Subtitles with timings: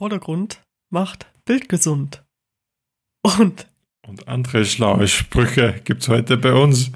[0.00, 2.24] Vordergrund macht Bild gesund.
[3.20, 3.66] Und
[4.08, 6.90] Und andere schlaue Sprüche gibt's heute bei uns.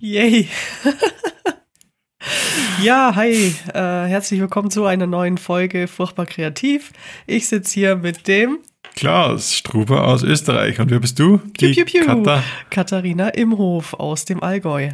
[0.00, 0.48] yay.
[2.82, 3.54] ja, hi.
[3.72, 6.92] Äh, herzlich willkommen zu einer neuen Folge Furchtbar Kreativ.
[7.28, 8.58] Ich sitze hier mit dem
[8.96, 10.80] Klaus Struber aus Österreich.
[10.80, 11.38] Und wer bist du?
[11.38, 12.04] Piu, piu, piu.
[12.04, 12.42] Katha.
[12.70, 14.90] Katharina Imhof aus dem Allgäu.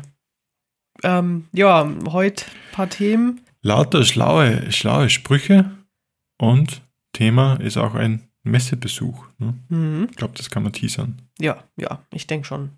[1.02, 3.40] Ähm, ja, heute ein paar Themen.
[3.62, 5.70] Lauter schlaue, schlaue Sprüche.
[6.36, 6.82] Und
[7.12, 9.26] Thema ist auch ein Messebesuch.
[9.38, 9.54] Ne?
[9.68, 10.06] Mhm.
[10.10, 11.22] Ich glaube, das kann man teasern.
[11.38, 12.70] Ja, ja, ich denke schon.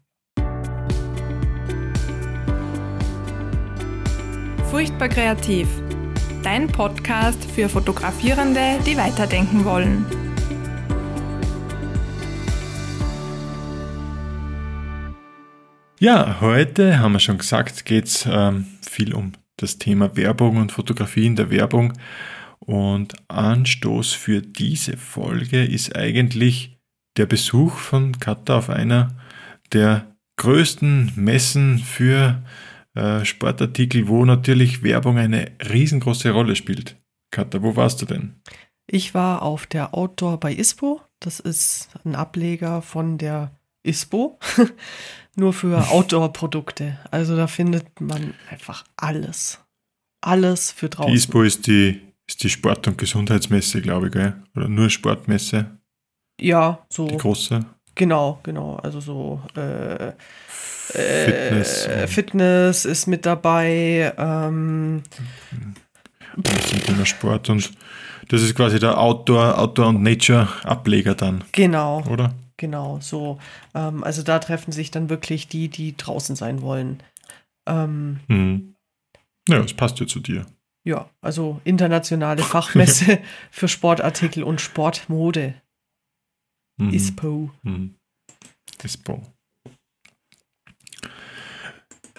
[4.70, 5.68] Furchtbar kreativ.
[6.42, 10.06] Dein Podcast für Fotografierende, die weiterdenken wollen.
[15.98, 21.26] Ja, heute haben wir schon gesagt, geht's ähm, viel um das Thema Werbung und Fotografie
[21.26, 21.92] in der Werbung.
[22.60, 26.78] Und Anstoß für diese Folge ist eigentlich
[27.16, 29.16] der Besuch von Katha auf einer
[29.72, 32.42] der größten Messen für
[32.94, 36.96] äh, Sportartikel, wo natürlich Werbung eine riesengroße Rolle spielt.
[37.30, 38.40] Katha, wo warst du denn?
[38.86, 41.00] Ich war auf der Outdoor bei ISPO.
[41.20, 44.38] Das ist ein Ableger von der ISPO.
[45.36, 46.98] Nur für Outdoor-Produkte.
[47.10, 49.60] Also da findet man einfach alles.
[50.20, 51.12] Alles für draußen.
[51.12, 54.34] Die ISPO ist die, ist die Sport- und Gesundheitsmesse, glaube ich, gell?
[54.56, 55.78] Oder nur Sportmesse,
[56.40, 57.06] ja, so.
[57.08, 57.64] die große.
[57.96, 58.76] Genau, genau.
[58.76, 60.12] Also so äh,
[60.48, 61.86] Fitness.
[61.86, 64.14] Äh, Fitness ist mit dabei.
[64.16, 65.02] Ähm,
[66.36, 67.70] Das zum Thema Sport und
[68.28, 72.32] das ist quasi der Outdoor, Outdoor und Nature Ableger dann, genau, oder?
[72.56, 73.00] genau.
[73.02, 73.38] So.
[73.74, 77.02] Ähm, also da treffen sich dann wirklich die, die draußen sein wollen.
[77.66, 78.76] Ähm, Mhm.
[79.48, 80.46] Ja, das passt ja zu dir.
[80.84, 85.54] Ja, also internationale Fachmesse für Sportartikel und Sportmode.
[86.78, 86.92] Mhm.
[86.92, 87.50] ISPO.
[87.62, 87.94] Mhm.
[88.82, 89.22] ISPO.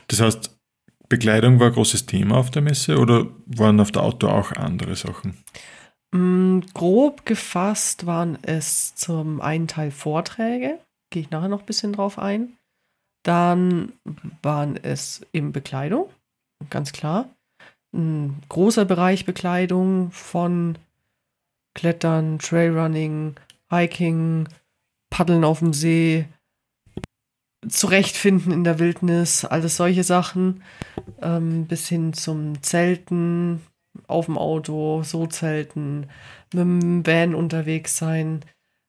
[0.07, 0.57] Das heißt,
[1.09, 4.95] Bekleidung war ein großes Thema auf der Messe oder waren auf der Outdoor auch andere
[4.95, 5.43] Sachen?
[6.13, 10.79] Mm, grob gefasst waren es zum einen Teil Vorträge,
[11.11, 12.57] gehe ich nachher noch ein bisschen drauf ein.
[13.23, 13.93] Dann
[14.41, 16.09] waren es eben Bekleidung,
[16.69, 17.29] ganz klar.
[17.93, 20.77] Ein großer Bereich Bekleidung von
[21.73, 23.35] Klettern, Trailrunning,
[23.69, 24.47] Hiking,
[25.09, 26.25] Paddeln auf dem See,
[27.67, 30.63] Zurechtfinden in der Wildnis, alles solche Sachen,
[31.21, 33.61] ähm, bis hin zum Zelten,
[34.07, 36.07] auf dem Auto, so zelten,
[36.53, 38.39] mit dem Van unterwegs sein.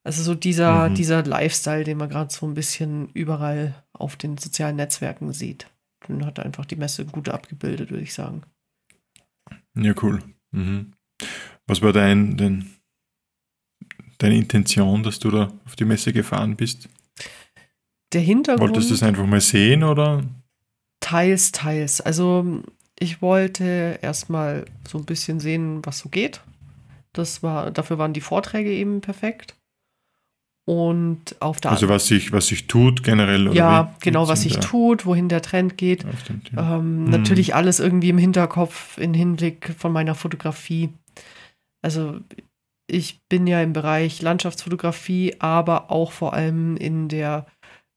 [0.04, 0.94] Also so dieser, Mhm.
[0.94, 5.68] dieser Lifestyle, den man gerade so ein bisschen überall auf den sozialen Netzwerken sieht.
[6.08, 8.42] Den hat einfach die Messe gut abgebildet, würde ich sagen.
[9.74, 10.22] Ja, cool.
[10.50, 10.92] Mhm.
[11.66, 12.70] Was war dein, dein,
[14.18, 16.88] deine Intention, dass du da auf die Messe gefahren bist?
[18.12, 18.70] Der Hintergrund.
[18.70, 20.22] Wolltest du es einfach mal sehen oder?
[21.00, 22.00] Teils, teils.
[22.00, 22.62] Also
[22.98, 26.40] ich wollte erstmal so ein bisschen sehen, was so geht.
[27.12, 29.56] Das war, dafür waren die Vorträge eben perfekt.
[30.64, 33.48] Und auf der Also was sich, was sich tut generell?
[33.48, 36.04] Oder ja, genau, was sich tut, wohin der Trend geht.
[36.56, 37.10] Ähm, Mhm.
[37.10, 40.90] Natürlich alles irgendwie im Hinterkopf, im Hinblick von meiner Fotografie.
[41.82, 42.20] Also
[42.86, 47.46] ich bin ja im Bereich Landschaftsfotografie, aber auch vor allem in der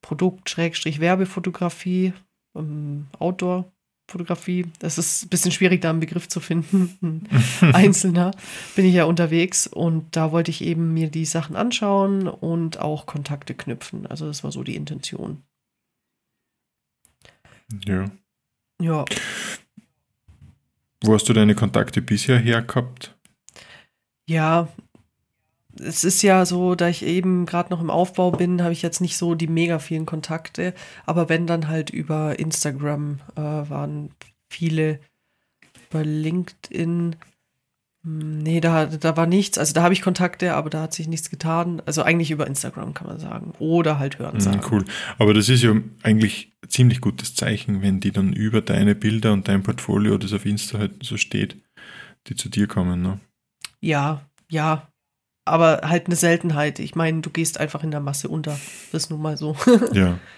[0.02, 2.14] Produkt-Werbefotografie,
[2.56, 3.06] ähm,
[4.06, 4.66] Outdoor-Fotografie.
[4.80, 7.28] Das ist ein bisschen schwierig, da einen Begriff zu finden.
[7.62, 8.32] Ein Einzelner
[8.76, 13.06] bin ich ja unterwegs und da wollte ich eben mir die Sachen anschauen und auch
[13.06, 14.06] Kontakte knüpfen.
[14.08, 15.44] Also das war so die Intention.
[17.86, 18.10] ja.
[18.82, 19.06] Ja.
[21.02, 23.16] Wo hast du deine Kontakte bisher her gehabt?
[24.28, 24.68] Ja,
[25.80, 29.02] es ist ja so, da ich eben gerade noch im Aufbau bin, habe ich jetzt
[29.02, 30.74] nicht so die mega vielen Kontakte.
[31.06, 34.12] Aber wenn dann halt über Instagram äh, waren
[34.50, 35.00] viele,
[35.90, 37.16] über LinkedIn.
[38.04, 39.58] hm, Nee, da, da war nichts.
[39.58, 41.82] Also da habe ich Kontakte, aber da hat sich nichts getan.
[41.86, 43.54] Also eigentlich über Instagram kann man sagen.
[43.60, 44.60] Oder halt hören sagen.
[44.60, 44.86] Mhm, cool.
[45.18, 45.74] Aber das ist ja
[46.04, 50.34] eigentlich ein ziemlich gutes Zeichen, wenn die dann über deine Bilder und dein Portfolio, das
[50.34, 51.58] auf Insta halt so steht,
[52.28, 53.02] die zu dir kommen.
[53.02, 53.20] Ne?
[53.82, 54.88] Ja, ja.
[55.46, 56.80] Aber halt eine Seltenheit.
[56.80, 58.58] Ich meine, du gehst einfach in der Masse unter.
[58.92, 59.56] Das ist nun mal so.
[59.94, 60.20] Ja.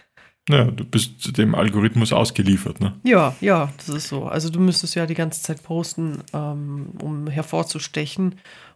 [0.50, 2.80] Ja, du bist dem Algorithmus ausgeliefert.
[2.80, 2.94] Ne?
[3.04, 4.28] Ja, ja, das ist so.
[4.28, 8.36] Also du müsstest ja die ganze Zeit posten, ähm, um hervorzustechen.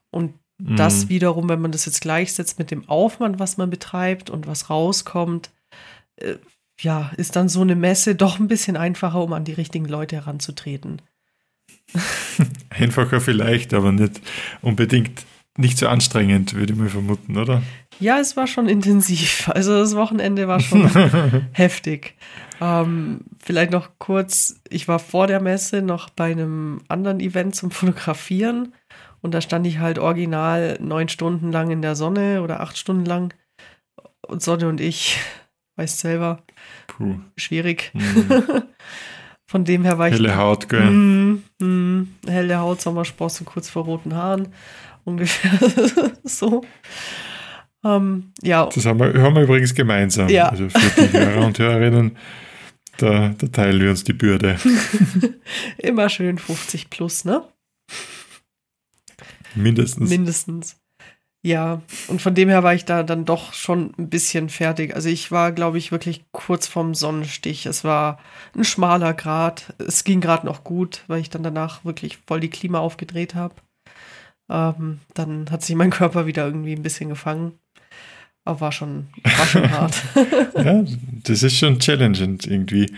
[0.10, 1.10] Und das Mhm.
[1.10, 5.50] wiederum, wenn man das jetzt gleichsetzt mit dem Aufwand, was man betreibt und was rauskommt,
[6.18, 6.36] äh,
[6.81, 10.18] ja, ist dann so eine Messe doch ein bisschen einfacher, um an die richtigen Leute
[10.18, 11.01] heranzutreten.
[12.69, 14.19] Einfacher vielleicht, aber nicht
[14.62, 15.25] unbedingt
[15.57, 17.62] nicht so anstrengend, würde ich mal vermuten, oder?
[18.00, 19.50] Ja, es war schon intensiv.
[19.50, 20.89] Also das Wochenende war schon
[21.51, 22.15] heftig.
[22.62, 27.71] Ähm, vielleicht noch kurz, ich war vor der Messe noch bei einem anderen Event zum
[27.71, 28.74] Fotografieren
[29.21, 33.06] und da stand ich halt original neun Stunden lang in der Sonne oder acht Stunden
[33.06, 33.33] lang.
[34.27, 35.19] Und Sonne und ich,
[35.75, 36.44] weißt selber,
[36.88, 37.19] Puh.
[37.36, 37.92] schwierig.
[37.94, 38.63] Mhm.
[39.45, 40.13] Von dem her war ich.
[40.13, 40.89] Helle Haut, gell?
[40.89, 44.47] Mm, mm, helle Haut, Sommersprossen, kurz vor roten Haaren.
[45.03, 46.63] Ungefähr so.
[47.83, 50.30] Ähm, ja, Das haben wir, haben wir übrigens gemeinsam.
[50.30, 50.50] Ja.
[50.50, 52.18] Also für die Hörer und Hörerinnen,
[52.98, 54.57] da, da teilen wir uns die Bürde.
[55.77, 57.44] immer schön 50 plus, ne?
[59.56, 60.09] Mindestens.
[60.09, 60.77] Mindestens.
[61.44, 64.95] Ja, und von dem her war ich da dann doch schon ein bisschen fertig.
[64.95, 67.65] Also ich war, glaube ich, wirklich kurz vorm Sonnenstich.
[67.65, 68.19] Es war
[68.56, 69.74] ein schmaler Grad.
[69.80, 73.56] Es ging gerade noch gut, weil ich dann danach wirklich voll die Klima aufgedreht habe.
[74.51, 77.53] Ähm, dann hat sich mein Körper wieder irgendwie ein bisschen gefangen.
[78.44, 79.95] Aber war schon, war schon hart.
[80.56, 80.83] ja,
[81.24, 82.92] das ist schon challenging irgendwie.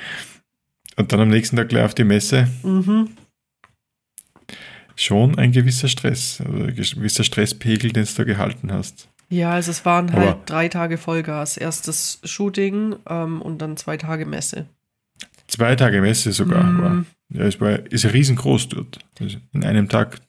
[0.95, 2.47] Und dann am nächsten Tag gleich auf die Messe.
[2.63, 3.09] mhm.
[4.95, 9.09] Schon ein gewisser Stress, also ein gewisser Stresspegel, den du da gehalten hast.
[9.29, 11.57] Ja, also es waren halt Aber- drei Tage Vollgas.
[11.57, 14.67] Erstes Shooting ähm, und dann zwei Tage Messe.
[15.47, 16.63] Zwei Tage Messe sogar.
[16.63, 16.81] Mhm.
[16.83, 17.05] War.
[17.29, 18.99] Ja, es war, ist riesengroß dort.
[19.19, 20.19] Also in einem Tag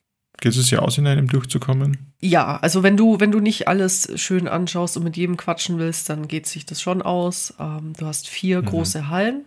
[0.41, 2.13] geht es ja aus, in einem durchzukommen.
[2.21, 6.09] Ja, also wenn du, wenn du nicht alles schön anschaust und mit jedem quatschen willst,
[6.11, 7.55] dann geht sich das schon aus.
[7.59, 8.67] Ähm, du hast vier Mhm.
[8.67, 9.45] große Hallen,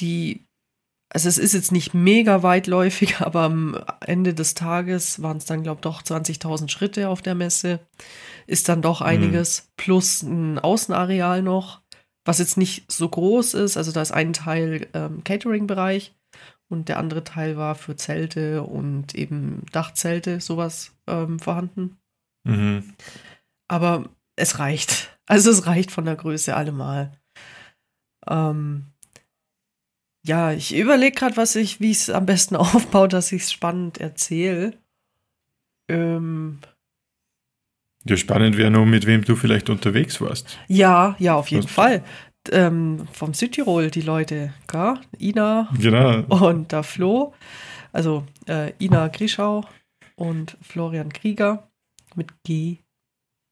[0.00, 0.44] die,
[1.12, 5.62] also es ist jetzt nicht mega weitläufig, aber am Ende des Tages waren es dann,
[5.62, 7.80] glaube ich, doch 20.000 Schritte auf der Messe.
[8.46, 9.70] Ist dann doch einiges.
[9.76, 11.80] Plus ein Außenareal noch,
[12.26, 13.76] was jetzt nicht so groß ist.
[13.78, 16.12] Also da ist ein Teil ähm, Catering-Bereich
[16.68, 21.98] und der andere Teil war für Zelte und eben Dachzelte, sowas ähm, vorhanden.
[22.44, 22.94] Mhm.
[23.68, 25.10] Aber es reicht.
[25.26, 27.10] Also es reicht von der Größe allemal.
[28.28, 28.84] Ähm,
[30.26, 33.50] ja, ich überlege gerade, was ich, wie ich es am besten aufbaue, dass ich es
[33.52, 34.74] spannend erzähle.
[35.88, 36.58] Ähm,
[38.06, 40.58] Ja, spannend wäre nur, mit wem du vielleicht unterwegs warst.
[40.68, 42.04] ja, ja, auf jeden Was- Fall.
[42.52, 44.94] Ähm, vom Südtirol, die Leute, gell?
[45.18, 46.20] Ina Genau.
[46.28, 47.32] und der Flo.
[47.92, 49.64] Also äh, Ina Grischau
[50.16, 51.68] und Florian Krieger
[52.16, 52.78] mit G,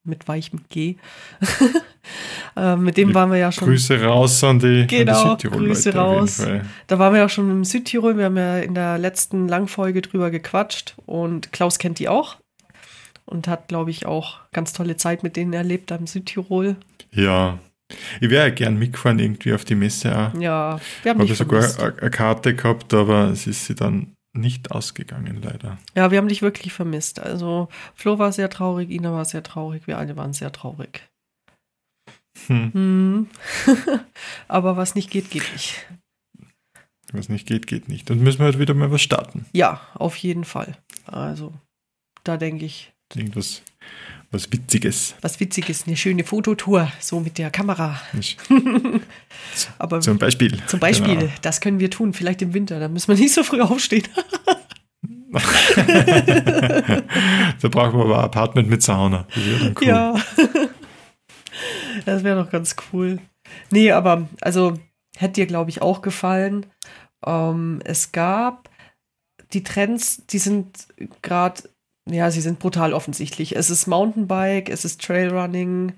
[0.05, 0.95] mit weichem G.
[2.55, 3.67] äh, mit dem waren wir ja schon.
[3.67, 6.67] Grüße raus an die, Genau, an die Südtirol-Leute Grüße auf jeden raus.
[6.87, 8.17] Da waren wir ja schon im Südtirol.
[8.17, 12.37] Wir haben ja in der letzten Langfolge drüber gequatscht und Klaus kennt die auch
[13.25, 16.75] und hat, glaube ich, auch ganz tolle Zeit mit denen erlebt am Südtirol.
[17.11, 17.59] Ja.
[18.21, 20.39] Ich wäre ja gern mitgefahren irgendwie auf die Messe auch.
[20.39, 24.71] Ja, wir haben Habe dich sogar eine Karte gehabt, aber es ist sie dann nicht
[24.71, 25.77] ausgegangen, leider.
[25.95, 27.19] Ja, wir haben dich wirklich vermisst.
[27.19, 31.07] Also Flo war sehr traurig, Ina war sehr traurig, wir alle waren sehr traurig.
[32.47, 32.73] Hm.
[32.73, 33.27] Hm.
[34.47, 35.87] Aber was nicht geht, geht nicht.
[37.11, 38.09] Was nicht geht, geht nicht.
[38.09, 39.45] Dann müssen wir halt wieder mal was starten.
[39.53, 40.75] Ja, auf jeden Fall.
[41.05, 41.53] Also,
[42.23, 43.61] da denke ich, Irgendwas
[44.33, 45.15] was Witziges.
[45.21, 47.99] was Witziges, eine schöne Fototour, so mit der Kamera.
[49.77, 50.59] Aber Zum Beispiel.
[50.67, 51.31] zum Beispiel, Genau.
[51.41, 54.07] das können wir tun, vielleicht im Winter, da müssen wir nicht so früh aufstehen.
[57.61, 59.25] da brauchen wir aber ein Apartment mit Sauna.
[59.33, 59.87] Das cool.
[59.87, 60.15] Ja.
[62.05, 63.19] das wäre doch ganz cool.
[63.71, 64.79] Nee, aber also
[65.17, 66.65] hätte dir, glaube ich, auch gefallen.
[67.25, 68.69] Ähm, es gab
[69.53, 70.87] die Trends, die sind
[71.21, 71.63] gerade,
[72.09, 73.55] ja, sie sind brutal offensichtlich.
[73.55, 75.93] Es ist Mountainbike, es ist Trailrunning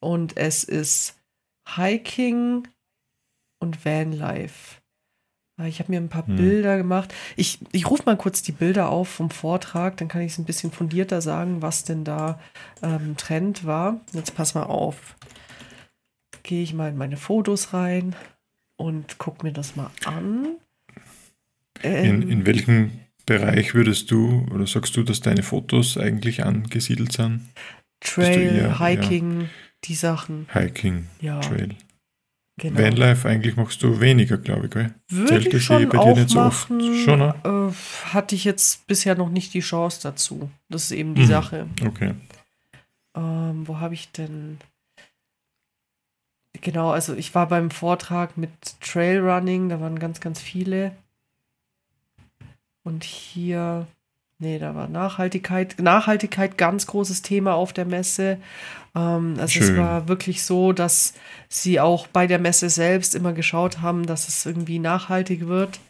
[0.00, 1.14] und es ist
[1.76, 2.68] Hiking
[3.58, 4.80] und Vanlife.
[5.58, 6.36] Ah, Ich habe mir ein paar Hm.
[6.36, 7.14] Bilder gemacht.
[7.36, 10.44] Ich, ich rufe mal kurz die Bilder auf vom Vortrag, dann kann ich es ein
[10.44, 12.38] bisschen fundierter sagen, was denn da
[12.82, 14.00] ähm, Trend war.
[14.12, 15.16] Jetzt pass mal auf.
[16.42, 18.14] Gehe ich mal in meine Fotos rein
[18.76, 20.56] und guck mir das mal an.
[21.82, 22.90] Ähm, In, in welchem
[23.26, 27.48] Bereich würdest du oder sagst du, dass deine Fotos eigentlich angesiedelt sind?
[28.00, 28.78] Trail, eher- ja.
[28.78, 29.48] Hiking,
[29.84, 30.46] die Sachen.
[30.52, 31.74] Hiking, Ja, Trail.
[32.58, 32.78] genau.
[32.80, 34.70] Vanlife eigentlich machst du weniger, glaube ich.
[34.70, 34.94] Gell?
[35.10, 36.70] Würde ich schon ich bei dir auch nicht so oft.
[36.70, 37.04] machen.
[37.04, 37.34] Schon, ne?
[37.44, 40.50] äh, hatte ich jetzt bisher noch nicht die Chance dazu.
[40.68, 41.26] Das ist eben die Mhm.
[41.26, 41.66] Sache.
[41.84, 42.14] Okay.
[43.16, 44.58] Ähm, wo habe ich denn?
[46.62, 50.92] Genau, also ich war beim Vortrag mit Trailrunning, da waren ganz, ganz viele.
[52.86, 53.86] Und hier,
[54.38, 55.76] nee, da war Nachhaltigkeit.
[55.80, 58.38] Nachhaltigkeit, ganz großes Thema auf der Messe.
[58.94, 59.76] Ähm, also es Schön.
[59.76, 61.14] war wirklich so, dass
[61.48, 65.80] sie auch bei der Messe selbst immer geschaut haben, dass es irgendwie nachhaltig wird.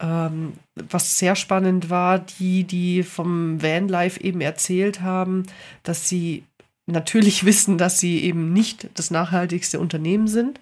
[0.00, 5.44] ähm, was sehr spannend war, die, die vom Vanlife eben erzählt haben,
[5.84, 6.44] dass sie
[6.86, 10.58] natürlich wissen, dass sie eben nicht das nachhaltigste Unternehmen sind,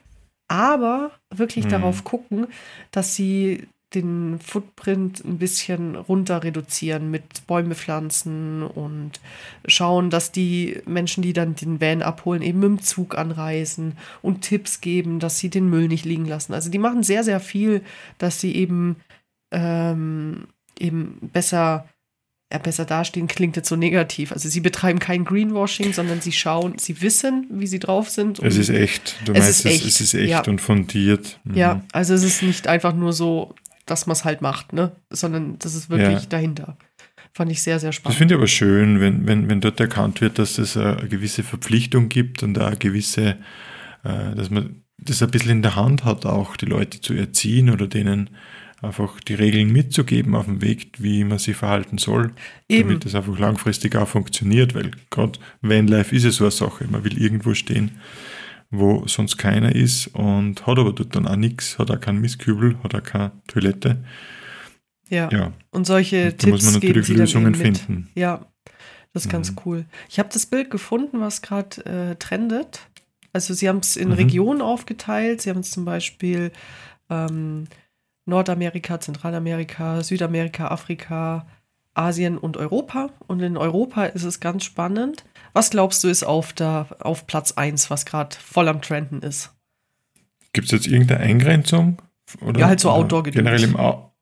[0.49, 1.71] aber wirklich Mhm.
[1.71, 2.49] darauf gucken,
[2.91, 9.21] dass sie den Footprint ein bisschen runter reduzieren mit Bäume pflanzen und
[9.67, 14.43] schauen, dass die Menschen, die dann den Van abholen, eben mit dem Zug anreisen und
[14.43, 16.55] Tipps geben, dass sie den Müll nicht liegen lassen.
[16.55, 17.83] Also die machen sehr, sehr viel,
[18.19, 18.97] dass sie eben,
[19.51, 20.47] ähm,
[20.79, 21.89] eben besser,
[22.53, 24.31] ja, besser dastehen, klingt jetzt so negativ.
[24.31, 28.39] Also sie betreiben kein Greenwashing, sondern sie schauen, sie wissen, wie sie drauf sind.
[28.39, 29.17] Es ist echt.
[29.25, 30.43] Du Es meinst, ist es, echt, es ist echt ja.
[30.45, 31.41] und fundiert.
[31.43, 31.55] Mhm.
[31.57, 33.55] Ja, also es ist nicht einfach nur so,
[33.91, 34.93] dass man es halt macht, ne?
[35.11, 36.27] Sondern das ist wirklich Ja.
[36.29, 36.77] dahinter.
[37.33, 38.19] Fand ich sehr, sehr Das spannend.
[38.19, 42.09] finde ich aber schön, wenn, wenn, wenn dort erkannt wird, dass es eine gewisse Verpflichtung
[42.09, 43.37] gibt und eine gewisse,
[44.05, 47.71] äh, dass man das ein bisschen in der Hand hat, auch die Leute zu erziehen
[47.71, 48.31] oder denen
[48.83, 52.33] einfach die Regeln mitzugeben auf dem Weg, wie man sich verhalten soll,
[52.69, 52.89] Eben.
[52.89, 57.05] damit das einfach langfristig auch funktioniert, weil gerade Vanlife ist ja so eine Sache, man
[57.05, 57.91] will irgendwo stehen,
[58.71, 62.77] wo sonst keiner ist und hat aber dort dann auch nichts, hat auch keinen Mistkübel,
[62.83, 64.03] hat auch keine Toilette.
[65.09, 65.29] Ja.
[65.33, 68.09] Ja, Und solche da muss Tipps man geben natürlich Lösungen finden.
[68.15, 68.47] Ja,
[69.13, 69.57] das ist ganz Mhm.
[69.65, 69.85] cool.
[70.09, 72.81] Ich habe das Bild gefunden, was gerade äh, trendet.
[73.33, 74.15] Also sie haben es in Mhm.
[74.15, 75.43] Regionen aufgeteilt.
[75.43, 76.53] Sie haben es zum Beispiel
[77.11, 77.67] ähm,
[78.27, 81.47] Nordamerika, Zentralamerika, Südamerika, Afrika,
[81.95, 83.11] Asien und Europa.
[83.27, 85.25] Und in Europa ist es ganz spannend.
[85.53, 89.51] Was glaubst du ist auf, der, auf Platz 1, was gerade voll am Trenden ist?
[90.53, 92.01] Gibt es jetzt irgendeine Eingrenzung?
[92.41, 93.37] Oder, Ja, halt so oder Outdoor-Gedöns.
[93.45, 94.13] Generell im Au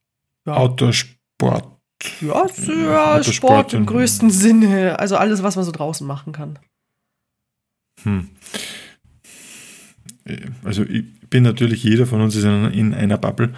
[0.46, 0.54] Ja.
[0.54, 1.78] Outdoor-Sport.
[2.20, 4.98] Ja, Ja, Autosport Sport im größten Sinne.
[4.98, 6.58] Also alles, was man so draußen machen kann.
[8.04, 8.28] Hm.
[10.62, 13.54] Also ich bin natürlich, jeder von uns ist in, in einer Bubble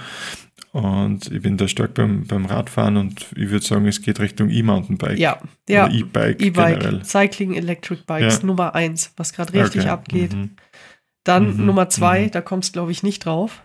[0.72, 4.50] und ich bin da stark beim, beim Radfahren und ich würde sagen, es geht Richtung
[4.50, 5.18] E-Mountainbike.
[5.18, 5.88] Ja, ja.
[5.88, 7.04] E-Bike E-Bike.
[7.04, 8.46] Cycling Electric Bikes, Ja.
[8.46, 10.32] Nummer eins, was gerade richtig Okay, abgeht.
[10.32, 10.50] mhm.
[11.24, 12.30] Dann Mhm, Nummer zwei, mhm.
[12.30, 13.62] da kommst glaube ich nicht drauf.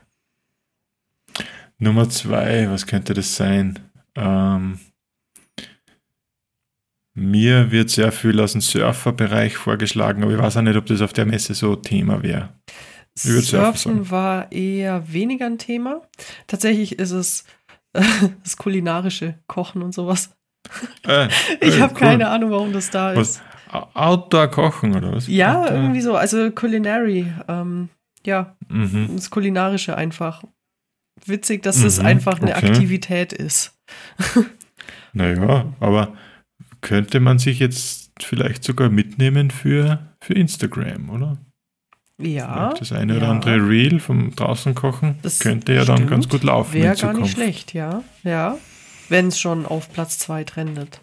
[1.77, 3.79] Nummer zwei, was könnte das sein?
[4.15, 4.79] Ähm,
[7.13, 11.01] mir wird sehr viel aus dem Surferbereich vorgeschlagen, aber ich weiß auch nicht, ob das
[11.01, 12.49] auf der Messe so Thema wäre.
[13.17, 16.01] Surfen war eher weniger ein Thema.
[16.47, 17.45] Tatsächlich ist es
[18.43, 20.35] das kulinarische Kochen und sowas.
[21.07, 21.27] Äh,
[21.61, 21.99] Ich äh, habe cool.
[21.99, 23.29] keine Ahnung, warum das da Was?
[23.37, 23.41] ist.
[23.93, 25.27] Outdoor kochen oder was?
[25.27, 26.15] Ja, Outdoor- irgendwie so.
[26.15, 27.31] Also Culinary.
[27.47, 27.89] Ähm,
[28.25, 29.09] ja, Mhm.
[29.15, 30.43] das Kulinarische einfach.
[31.25, 32.67] Witzig, dass es Mhm, einfach eine okay.
[32.67, 33.77] Aktivität ist.
[35.13, 36.13] Naja, aber
[36.81, 41.37] könnte man sich jetzt vielleicht sogar mitnehmen für, für Instagram, oder?
[42.21, 42.73] Ja.
[42.73, 43.17] Das eine ja.
[43.17, 46.09] oder andere Reel vom draußen kochen Das könnte ja dann stimmt.
[46.11, 48.03] ganz gut laufen Wäre gar nicht schlecht, ja.
[48.23, 48.57] Ja.
[49.09, 51.01] Wenn es schon auf Platz 2 trendet.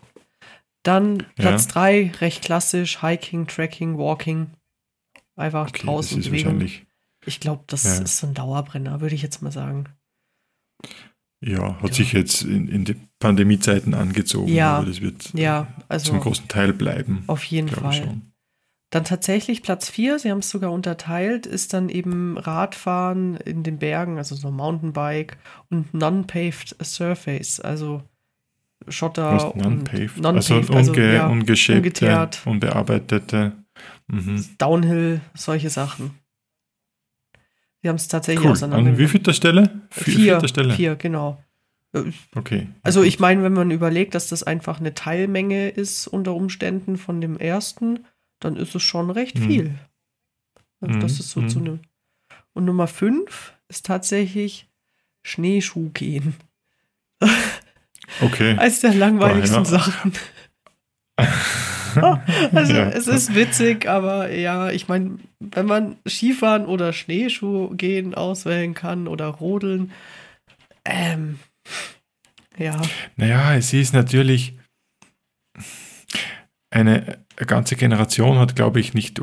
[0.83, 4.49] Dann Platz 3, recht klassisch, Hiking, Trekking, Walking.
[5.37, 6.45] Einfach Okay, das draußen ist Bewegung.
[6.55, 6.87] wahrscheinlich,
[7.25, 8.03] Ich glaube, das Ja.
[8.03, 9.85] ist so ein Dauerbrenner, würde ich jetzt mal sagen.
[11.41, 11.95] ja, hat Ja.
[11.95, 14.79] sich jetzt in, in die Pandemiezeiten angezogen, Ja.
[14.79, 17.25] aber das wird Ja, zum also großen Teil bleiben.
[17.27, 17.93] auf jeden Fall.
[17.93, 18.32] schon.
[18.93, 23.79] Dann tatsächlich Platz 4, Sie haben es sogar unterteilt, ist dann eben Radfahren in den
[23.79, 25.39] Bergen, also so Mountainbike
[25.71, 28.03] und Non-Paved Surface, also
[28.89, 30.19] Schotter non-paved?
[30.19, 32.43] Non-paved, also, unge, ja, ungeschäbte, ungeteert.
[32.45, 33.53] unbearbeitete.
[34.09, 34.45] Mhm.
[34.59, 36.11] Downhill, solche Sachen.
[37.81, 38.53] Sie haben es tatsächlich Cool.
[38.53, 38.91] auseinander.
[38.91, 39.71] An wie vielter Stelle?
[39.89, 40.75] Vier, vierter Stelle?
[40.75, 41.43] vier, genau.
[42.35, 42.69] Okay.
[42.83, 47.23] Also ich meine, wenn man überlegt, dass das einfach eine Teilmenge ist unter Umständen von
[47.23, 48.01] dem ersten,
[48.45, 49.47] dann ist es schon recht Mhm.
[49.47, 49.79] viel.
[50.81, 51.49] Also das Mhm, ist so mhm.
[51.49, 51.81] zu einem.
[52.55, 54.69] Und Nummer fünf ist tatsächlich
[55.25, 56.35] Schneeschuh gehen.
[58.21, 58.57] Okay.
[58.59, 59.65] Eines der langweiligsten ja.
[59.65, 60.13] Sachen.
[62.55, 62.89] Also Ja.
[62.89, 69.07] es ist witzig, aber ja, ich meine, wenn man Skifahren oder Schneeschuh gehen auswählen kann
[69.09, 69.93] oder rodeln,
[70.87, 71.39] ähm,
[72.57, 72.81] ja,
[73.17, 74.55] Naja, es ist natürlich
[76.71, 79.21] eine, eine ganze Generation hat, glaube ich, nicht,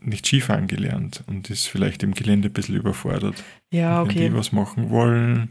[0.00, 3.42] nicht Skifahren gelernt und ist vielleicht im Gelände ein bisschen überfordert.
[3.72, 5.50] ja, Wenn okay, die was machen wollen.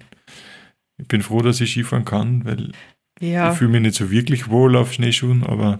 [0.97, 2.71] Ich bin froh, dass ich Skifahren kann, weil
[3.19, 5.79] ja, ich fühle mich nicht so wirklich wohl auf Schneeschuhen, aber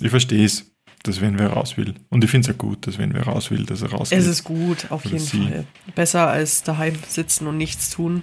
[0.00, 0.70] ich verstehe es,
[1.02, 1.94] dass wenn wer raus will.
[2.08, 4.18] Und ich finde es auch gut, dass wenn wer raus will, dass er rausgeht.
[4.18, 5.42] es ist gut, auf jeden sie.
[5.48, 5.66] Fall.
[5.94, 8.22] Besser als daheim sitzen und nichts tun.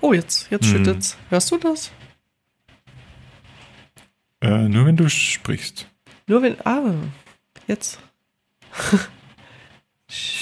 [0.00, 0.70] Oh, jetzt, jetzt Mhm.
[0.70, 1.16] schüttet's.
[1.30, 1.90] Hörst du das?
[4.40, 5.88] äh, nur wenn du sprichst.
[6.26, 6.82] Nur wenn, ah,
[7.66, 8.00] jetzt.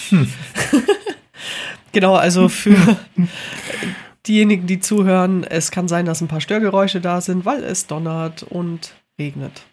[0.08, 0.30] Hm.
[1.92, 2.76] genau, also für
[4.26, 8.42] diejenigen, die zuhören, es kann sein, dass ein paar Störgeräusche da sind, weil es donnert
[8.42, 9.66] und regnet.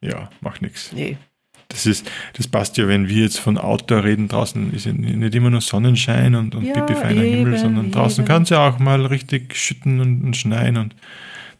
[0.00, 0.92] Ja, macht nichts.
[0.92, 1.16] Nee.
[1.68, 5.34] Das ist, das passt ja, wenn wir jetzt von Outdoor reden, draußen ist ja nicht
[5.34, 8.78] immer nur Sonnenschein und, und Ja, pipi feiner Himmel, sondern draußen kann es ja auch
[8.78, 10.94] mal richtig schütten und, und schneien und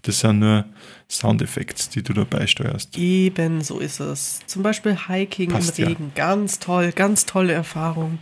[0.05, 0.65] das sind nur
[1.11, 2.97] Soundeffekte, die du dabei steuerst.
[2.97, 4.41] Eben so ist es.
[4.47, 5.89] Zum Beispiel Hiking Passt im ja.
[5.91, 6.13] Regen.
[6.15, 8.19] Ganz toll, ganz tolle Erfahrung.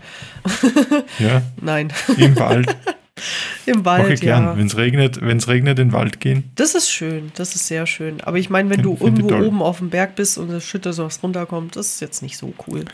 [1.18, 2.74] Ja, Nein, im Wald.
[3.66, 4.44] im Mache Wald, ich gern.
[4.44, 4.56] ja.
[4.56, 6.50] Wenn es regnet, wenn es regnet, in den Wald gehen.
[6.56, 8.20] Das ist schön, das ist sehr schön.
[8.22, 10.94] Aber ich meine, wenn du find irgendwo oben auf dem Berg bist und es schüttet
[10.94, 12.84] so was runterkommt, das ist jetzt nicht so cool.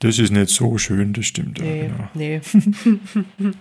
[0.00, 1.58] Das ist nicht so schön, das stimmt.
[1.58, 2.08] Ja, Nee, genau.
[2.14, 2.40] nee.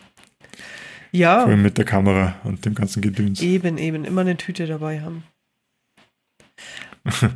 [1.16, 3.42] Vor ja, allem mit der Kamera und dem ganzen Gedöns.
[3.42, 4.04] eben, eben.
[4.04, 5.24] Immer eine Tüte dabei haben.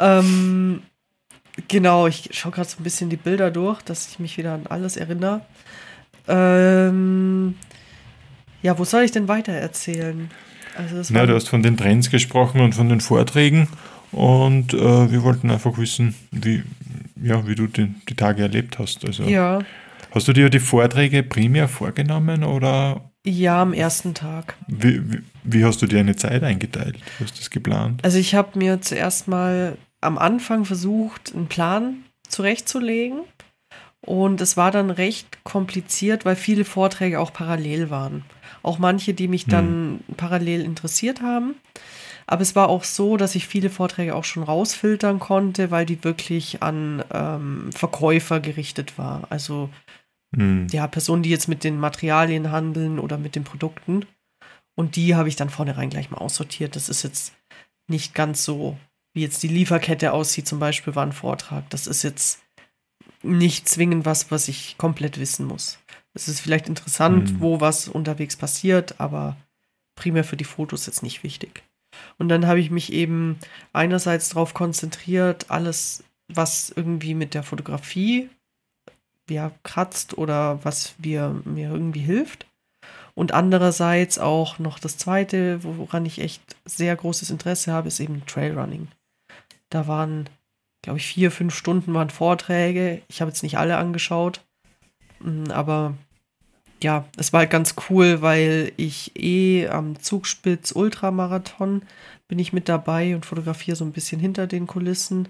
[0.00, 0.82] ähm,
[1.68, 4.66] genau, ich schaue gerade so ein bisschen die Bilder durch, dass ich mich wieder an
[4.68, 5.40] alles erinnere.
[6.28, 7.54] Ähm,
[8.62, 10.30] ja, wo soll ich denn weiter erzählen?
[10.76, 13.68] Also Na, du hast von den Trends gesprochen und von den Vorträgen
[14.12, 16.62] und äh, wir wollten einfach wissen, wie,
[17.22, 19.04] ja, wie du den, die Tage erlebt hast.
[19.04, 19.60] Also, ja,
[20.16, 24.56] Hast du dir die Vorträge primär vorgenommen oder ja, am ersten Tag.
[24.66, 26.96] wie, wie, wie hast du dir eine Zeit eingeteilt?
[26.96, 28.02] Wie hast du das geplant?
[28.02, 33.24] Also ich habe mir zuerst mal am Anfang versucht, einen Plan zurechtzulegen.
[34.00, 38.24] Und es war dann recht kompliziert, weil viele Vorträge auch parallel waren.
[38.62, 41.56] Auch manche, die mich dann parallel interessiert haben.
[42.26, 46.02] Aber es war auch so, dass ich viele Vorträge auch schon rausfiltern konnte, weil die
[46.02, 49.24] wirklich an ähm, Verkäufer gerichtet war.
[49.28, 49.68] Also
[50.34, 50.66] Hm.
[50.70, 54.04] ja, Personen, die jetzt mit den Materialien handeln oder mit den Produkten.
[54.74, 56.76] Und die habe ich dann vornherein gleich mal aussortiert.
[56.76, 57.34] Das ist jetzt
[57.88, 58.76] nicht ganz so,
[59.14, 61.68] wie jetzt die Lieferkette aussieht, zum Beispiel war ein Vortrag.
[61.70, 62.42] Das ist jetzt
[63.22, 65.78] nicht zwingend was, was ich komplett wissen muss.
[66.12, 67.40] Es ist vielleicht interessant, Mhm.
[67.40, 69.36] wo was unterwegs passiert, aber
[69.96, 71.62] primär für die Fotos jetzt nicht wichtig.
[72.18, 73.38] Und dann habe ich mich eben
[73.72, 78.28] einerseits darauf konzentriert, alles, was irgendwie mit der Fotografie
[79.28, 82.46] ja, kratzt oder was wir, mir irgendwie hilft.
[83.14, 88.26] Und andererseits auch noch das Zweite, woran ich echt sehr großes Interesse habe, ist eben
[88.26, 88.88] Trailrunning.
[89.70, 90.28] Da waren,
[90.82, 93.02] glaube ich, vier, fünf Stunden waren Vorträge.
[93.08, 94.42] Ich habe jetzt nicht alle angeschaut,
[95.20, 95.94] Mm, aber
[96.82, 101.82] ja, es war halt ganz cool, weil ich eh am Zugspitz Ultramarathon
[102.28, 105.28] bin ich mit dabei und fotografiere so ein bisschen hinter den Kulissen.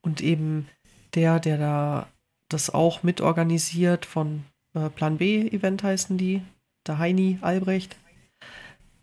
[0.00, 0.68] Und eben
[1.14, 2.08] der, der da
[2.48, 6.42] das auch mitorganisiert von äh, Plan B Event heißen die,
[6.86, 7.96] der Heini Albrecht,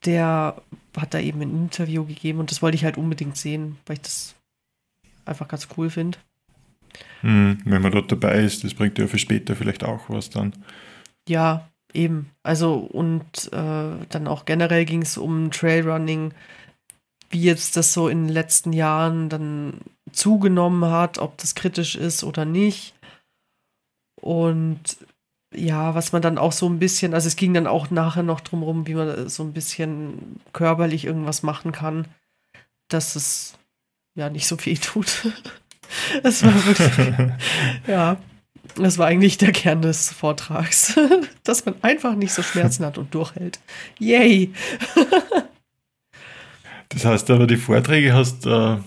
[0.05, 0.61] der
[0.95, 4.01] hat da eben ein Interview gegeben und das wollte ich halt unbedingt sehen, weil ich
[4.01, 4.35] das
[5.25, 6.17] einfach ganz cool finde.
[7.21, 10.53] Hm, wenn man dort dabei ist, das bringt ja für später vielleicht auch was dann.
[11.27, 12.29] Ja, eben.
[12.43, 16.33] Also und äh, dann auch generell ging es um Trailrunning,
[17.29, 19.81] wie jetzt das so in den letzten Jahren dann
[20.11, 22.94] zugenommen hat, ob das kritisch ist oder nicht.
[24.25, 24.97] Und
[25.53, 28.41] ja, was man dann auch so ein bisschen, also es ging dann auch nachher noch
[28.41, 32.07] drum rum, wie man so ein bisschen körperlich irgendwas machen kann,
[32.87, 33.53] dass es
[34.15, 35.27] ja nicht so viel tut.
[36.23, 37.31] Es war wirklich,
[37.87, 38.17] ja,
[38.75, 40.99] das war eigentlich der Kern des Vortrags,
[41.43, 43.59] dass man einfach nicht so Schmerzen hat und durchhält.
[43.99, 44.51] Yay!
[46.89, 48.77] Das heißt aber, die Vorträge hast äh,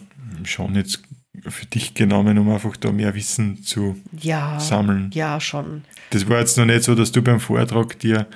[0.42, 1.04] schon jetzt
[1.50, 5.10] für dich genommen, um einfach da mehr Wissen zu Ja, sammeln.
[5.14, 5.84] ja, schon.
[6.10, 8.26] Das war jetzt noch nicht so, dass du beim Vortrag dir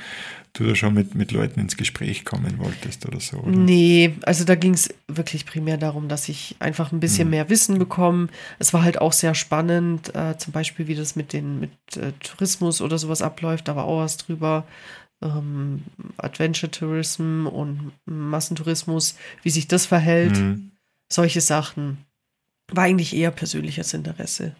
[0.54, 3.38] du da schon mit, mit Leuten ins Gespräch kommen wolltest oder so.
[3.38, 3.56] Oder?
[3.56, 7.30] Nee, also da ging es wirklich primär darum, dass ich einfach ein bisschen Mhm.
[7.30, 8.28] mehr Wissen bekomme.
[8.58, 12.12] Es war halt auch sehr spannend, äh, zum Beispiel, wie das mit den mit äh,
[12.20, 13.66] Tourismus oder sowas abläuft.
[13.68, 14.64] Da war auch was drüber.
[15.22, 15.84] Ähm,
[16.18, 20.36] Adventure Tourism und Massentourismus, wie sich das verhält.
[20.36, 20.72] Mhm.
[21.10, 21.98] Solche Sachen.
[22.72, 24.54] War eigentlich eher persönliches Interesse.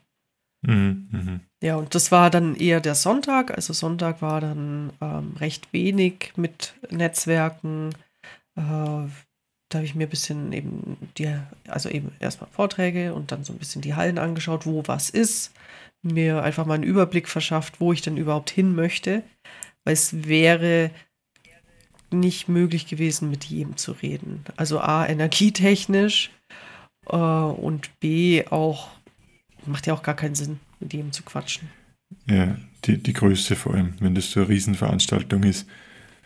[0.62, 1.08] Mhm.
[1.10, 1.40] Mhm.
[1.62, 3.50] Ja, und das war dann eher der Sonntag.
[3.52, 7.90] Also Sonntag war dann ähm, recht wenig mit Netzwerken.
[8.56, 8.60] Äh,
[9.72, 11.34] da habe ich mir ein bisschen eben die,
[11.66, 15.52] also eben erstmal Vorträge und dann so ein bisschen die Hallen angeschaut, wo was ist.
[16.02, 19.22] Mir einfach mal einen Überblick verschafft, wo ich denn überhaupt hin möchte.
[19.84, 20.90] Weil es wäre
[22.12, 24.44] nicht möglich gewesen, mit jedem zu reden.
[24.56, 26.30] Also A, energietechnisch
[27.08, 28.88] äh, und B, auch,
[29.66, 31.68] macht ja auch gar keinen Sinn, mit jedem zu quatschen.
[32.28, 35.66] Ja, die, die Größe vor allem, wenn das so eine Riesenveranstaltung ist.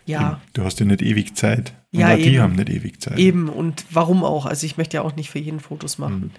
[0.05, 1.73] Ja, Du hast ja nicht ewig Zeit.
[1.93, 3.17] Und Ja, auch die haben nicht ewig Zeit.
[3.19, 3.49] eben.
[3.49, 4.45] Und warum auch?
[4.45, 6.31] Also ich möchte ja auch nicht für jeden Fotos machen.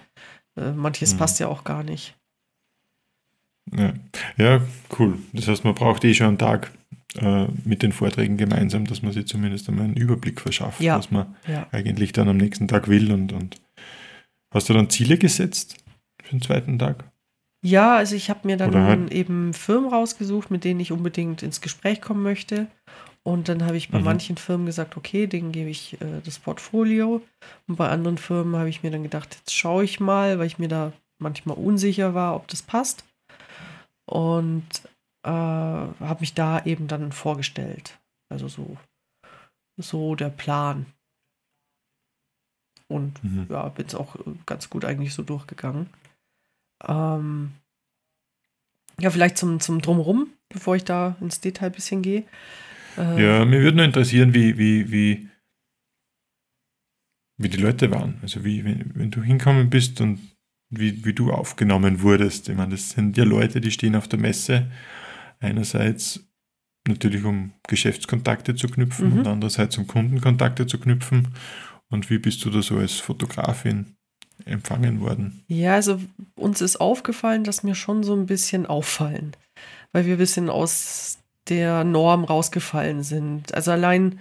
[0.56, 1.18] Äh, manches Mhm.
[1.18, 2.16] passt ja auch gar nicht.
[3.76, 3.92] Ja.
[4.38, 4.62] ja,
[4.98, 5.18] cool.
[5.34, 6.70] Das heißt, man braucht eh schon einen Tag
[7.16, 10.96] äh, mit den Vorträgen gemeinsam, dass man sich zumindest einmal einen Überblick verschafft, Ja.
[10.98, 11.66] was man Ja.
[11.70, 13.12] eigentlich dann am nächsten Tag will.
[13.12, 13.60] Und, und
[14.52, 15.76] hast du dann Ziele gesetzt
[16.22, 17.10] für den zweiten Tag?
[17.64, 21.60] Ja, also ich habe mir dann halt- eben Firmen rausgesucht, mit denen ich unbedingt ins
[21.60, 22.68] Gespräch kommen möchte.
[23.24, 24.04] Und dann habe ich bei Mhm.
[24.04, 27.20] manchen Firmen gesagt, okay, denen gebe ich äh, das Portfolio.
[27.66, 30.58] Und bei anderen Firmen habe ich mir dann gedacht, jetzt schaue ich mal, weil ich
[30.58, 33.04] mir da manchmal unsicher war, ob das passt.
[34.06, 34.66] Und
[35.26, 37.98] äh, habe mich da eben dann vorgestellt.
[38.32, 38.76] Also so,
[39.76, 40.86] so der Plan.
[42.88, 43.46] Und Mhm.
[43.50, 45.88] ja, bin es auch ganz gut eigentlich so durchgegangen.
[46.86, 47.52] Ähm,
[48.98, 52.24] ja, vielleicht zum, zum Drumrum, bevor ich da ins Detail ein bisschen gehe.
[52.96, 55.28] Äh, Ja, mir würde nur interessieren, wie, wie, wie,
[57.36, 58.18] wie die Leute waren.
[58.22, 60.18] Also wie, wenn, wenn du hinkommen bist und
[60.70, 62.48] wie, wie du aufgenommen wurdest.
[62.48, 64.70] Ich meine, das sind ja Leute, die stehen auf der Messe.
[65.40, 66.20] Einerseits
[66.86, 69.18] natürlich, um Geschäftskontakte zu knüpfen Mhm.
[69.18, 71.28] und andererseits, um Kundenkontakte zu knüpfen.
[71.90, 73.96] Und wie bist du da so als Fotografin
[74.44, 75.44] empfangen worden?
[75.48, 76.00] Ja, also
[76.36, 79.32] uns ist aufgefallen, dass wir schon so ein bisschen auffallen,
[79.92, 83.54] weil wir ein bisschen aus der Norm rausgefallen sind.
[83.54, 84.20] Also allein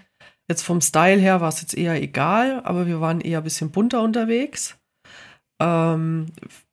[0.50, 3.72] jetzt vom Style her war es jetzt eher egal, aber wir waren eher ein bisschen
[3.72, 4.78] bunter unterwegs.
[5.60, 6.28] Ähm,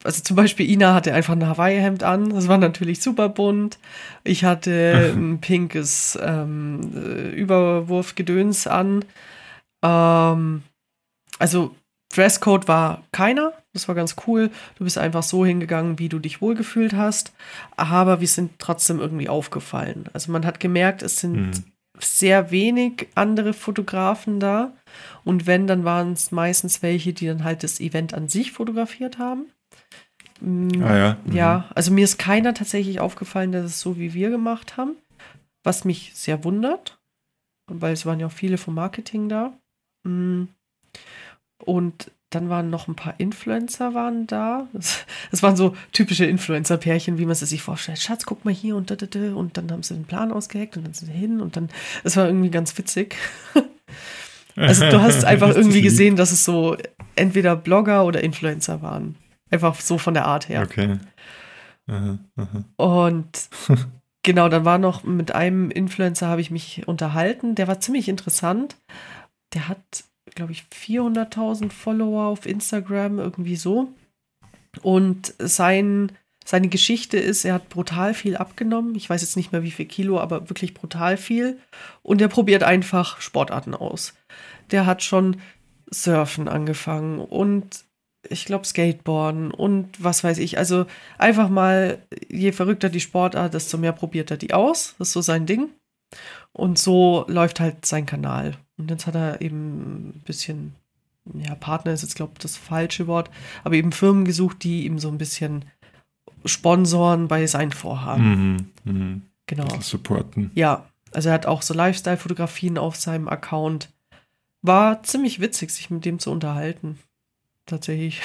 [0.05, 3.79] also zum Beispiel Ina hatte einfach ein Hawaii-Hemd an, das war natürlich super bunt.
[4.23, 9.05] Ich hatte ein pinkes ähm, äh, Überwurfgedöns an.
[9.83, 10.63] Ähm,
[11.39, 11.75] also
[12.15, 13.53] Dresscode war keiner.
[13.73, 14.51] Das war ganz cool.
[14.79, 17.33] Du bist einfach so hingegangen, wie du dich wohlgefühlt hast.
[17.77, 20.09] Aber wir sind trotzdem irgendwie aufgefallen.
[20.13, 21.65] Also man hat gemerkt, es sind Hm.
[21.99, 24.73] sehr wenig andere Fotografen da.
[25.25, 29.19] Und wenn, dann waren es meistens welche, die dann halt das Event an sich fotografiert
[29.19, 29.47] haben.
[30.41, 31.17] Mm, Ah ja.
[31.25, 31.33] mhm.
[31.37, 34.97] ja, also mir ist keiner tatsächlich aufgefallen, dass es so wie wir gemacht haben,
[35.65, 36.99] was mich sehr wundert,
[37.71, 39.53] weil es waren ja auch viele vom Marketing da.
[40.05, 40.45] Mm.
[41.59, 44.67] Und dann waren noch ein paar Influencer waren da.
[44.73, 48.01] Das, das waren so typische Influencer-Pärchen, wie man es sich vorstellt.
[48.01, 49.35] Schatz, guck mal hier und da, da, da.
[49.35, 51.71] Und dann haben sie den Plan ausgeheckt und dann sind sie hin und dann,
[52.03, 53.17] es war irgendwie ganz witzig.
[54.57, 56.77] Also du hast einfach irgendwie gesehen, dass es so
[57.17, 59.17] entweder Blogger oder Influencer waren.
[59.51, 60.63] Einfach so von der Art her.
[60.63, 60.99] Okay.
[61.87, 62.65] Aha, aha.
[62.77, 63.49] Und
[64.23, 67.55] genau, dann war noch mit einem Influencer habe ich mich unterhalten.
[67.55, 68.77] Der war ziemlich interessant.
[69.55, 73.93] Der hat, glaube ich, 400.000 Follower auf Instagram, irgendwie so.
[74.83, 76.13] Und sein,
[76.45, 78.95] seine Geschichte ist, er hat brutal viel abgenommen.
[78.95, 81.59] Ich weiß jetzt nicht mehr wie viel Kilo, aber wirklich brutal viel.
[82.03, 84.15] Und er probiert einfach Sportarten aus.
[84.71, 85.41] Der hat schon
[85.91, 87.85] Surfen angefangen und
[88.29, 90.59] ich glaube Skateboarden und was weiß ich.
[90.59, 90.87] Also
[91.19, 94.95] einfach mal, je verrückter die Sportart, desto mehr probiert er die aus.
[94.99, 95.71] Das ist so sein Ding.
[96.53, 98.57] Und so läuft halt sein Kanal.
[98.77, 100.75] Und jetzt hat er eben ein bisschen,
[101.33, 103.31] ja, Partner ist jetzt, glaube ich, das falsche Wort,
[103.63, 105.65] aber eben Firmen gesucht, die ihm so ein bisschen
[106.45, 108.69] sponsoren bei seinen Vorhaben.
[108.85, 109.23] Mhm, mhm.
[109.47, 109.65] Genau.
[109.65, 110.51] Bisschen supporten.
[110.55, 113.93] Ja, also er hat auch so Lifestyle-Fotografien auf seinem Account.
[114.63, 116.99] War ziemlich witzig, sich mit dem zu unterhalten.
[117.67, 118.23] Tatsächlich.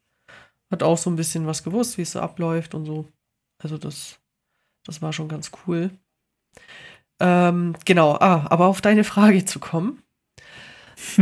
[0.70, 3.06] hat auch so ein bisschen was gewusst, wie es so abläuft und so.
[3.58, 4.18] Also das,
[4.84, 5.90] das war schon ganz cool.
[7.20, 10.02] Ähm, genau, ah, aber auf deine Frage zu kommen.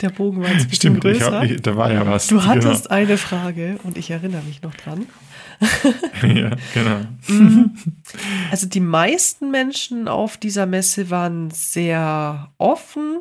[0.00, 1.40] Der Bogen war jetzt ein bisschen Stimmt, ich größer.
[1.40, 2.26] hab, ich, da war ja was.
[2.26, 5.06] du hattest eine Frage und ich erinnere mich noch dran.
[6.20, 6.34] Genau.
[6.40, 7.00] ja, genau.
[7.28, 7.74] Mhm.
[8.50, 13.20] Also die meisten Menschen auf dieser Messe waren sehr offen.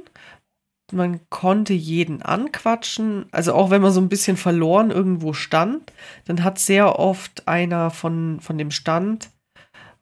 [0.91, 3.25] Man konnte jeden anquatschen.
[3.31, 5.93] Also auch wenn man so ein bisschen verloren irgendwo stand,
[6.25, 9.29] dann hat sehr oft einer von, von dem Stand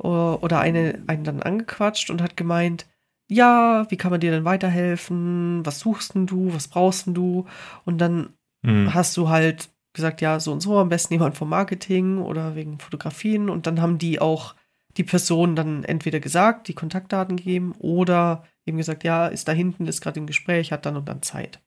[0.08, 2.88] oder eine, einen dann angequatscht und hat gemeint,
[3.30, 5.66] ja, wie kann man dir denn weiterhelfen?
[5.66, 6.54] Was suchst denn du?
[6.54, 7.46] Was brauchst denn du?
[7.86, 8.94] Und dann Mhm.
[8.94, 12.80] hast du halt gesagt, ja, so und so, am besten jemand vom Marketing oder wegen
[12.80, 13.50] Fotografien.
[13.50, 14.56] Und dann haben die auch
[14.98, 19.88] die Person dann entweder gesagt, die Kontaktdaten gegeben oder eben gesagt, ja, ist da hinten,
[19.88, 21.62] ist gerade im Gespräch, hat dann und dann Zeit.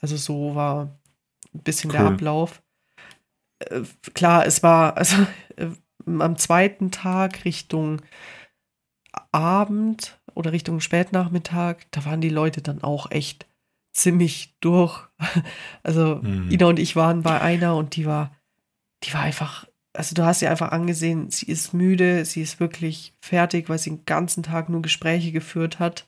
[0.00, 0.98] Also so war
[1.54, 2.14] ein bisschen der Cool.
[2.14, 2.62] Ablauf.
[3.60, 3.82] Äh,
[4.14, 5.16] klar, es war, also
[5.56, 5.68] äh,
[6.06, 8.02] am zweiten Tag Richtung
[9.32, 13.46] Abend oder Richtung Spätnachmittag, da waren die Leute dann auch echt
[13.92, 15.08] ziemlich durch.
[15.82, 16.50] Also Mhm.
[16.50, 18.36] Ina und ich waren bei einer und die war,
[19.02, 23.14] die war einfach, also du hast sie einfach angesehen, sie ist müde, sie ist wirklich
[23.20, 26.06] fertig, weil sie den ganzen Tag nur Gespräche geführt hat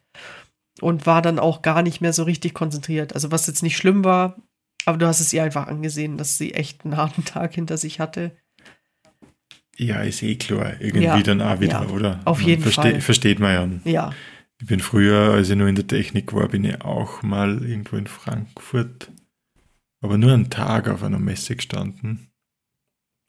[0.81, 3.15] und war dann auch gar nicht mehr so richtig konzentriert.
[3.15, 4.37] Also was jetzt nicht schlimm war,
[4.85, 7.99] aber du hast es ihr einfach angesehen, dass sie echt einen harten Tag hinter sich
[7.99, 8.37] hatte.
[9.83, 12.21] Ja, ist eh klar, irgendwie Ja, dann auch wieder, ja, oder?
[12.25, 13.01] auf Man jeden verste Fall.
[13.01, 13.91] Versteht man ja.
[13.93, 14.15] Ja,
[14.61, 17.97] Ich bin früher, als ich nur in der Technik war, bin ich auch mal irgendwo
[17.97, 19.11] in Frankfurt,
[20.01, 22.29] aber nur einen Tag auf einer Messe gestanden.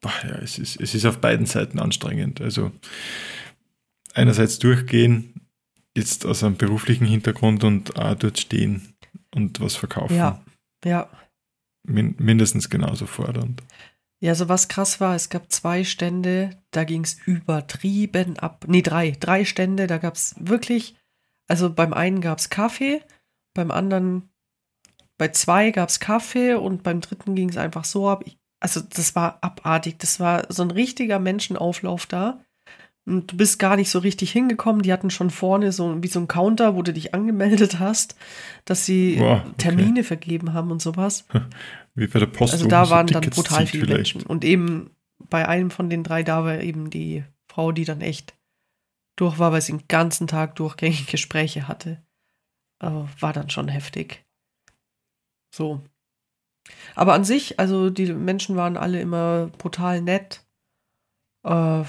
[0.02, 2.42] Boah, ja, es ist, es ist auf beiden Seiten anstrengend.
[2.42, 2.72] Also
[4.14, 5.34] einerseits durchgehen,
[5.96, 8.94] jetzt aus einem beruflichen Hintergrund und auch dort stehen
[9.34, 10.16] und was verkaufen.
[10.16, 10.44] ja,
[10.86, 11.10] ja.
[11.86, 13.62] Min mindestens genauso fordernd.
[14.24, 18.64] Ja, so was krass war, es gab zwei Stände, da ging es übertrieben ab.
[18.68, 19.12] Nee, drei.
[19.12, 20.96] Drei Stände, da gab es wirklich,
[21.50, 23.02] also beim einen gab es Kaffee,
[23.54, 24.30] beim anderen,
[25.18, 28.24] bei zwei gab es Kaffee und beim dritten ging es einfach so ab.
[28.26, 32.40] Ich- Also das war abartig, das war so ein richtiger Menschenauflauf da.
[33.06, 34.84] Und du bist gar nicht so richtig hingekommen.
[34.84, 38.16] Die hatten schon vorne so wie so ein Counter, wo du dich angemeldet hast,
[38.64, 39.54] dass sie Wow, okay.
[39.58, 41.26] Termine vergeben haben und sowas.
[41.96, 42.54] Wie bei der Post.
[42.54, 44.16] Also da man so waren dann brutal viele vielleicht.
[44.16, 44.28] Menschen.
[44.28, 44.92] Und eben
[45.30, 48.34] bei einem von den drei, da war eben die Frau, die dann echt
[49.16, 52.02] durch war, weil sie den ganzen Tag durchgängig Gespräche hatte.
[52.80, 54.26] Äh, war dann schon heftig.
[55.54, 55.82] So.
[56.96, 60.44] Aber an sich, also die Menschen waren alle immer brutal nett.
[61.44, 61.84] Äh,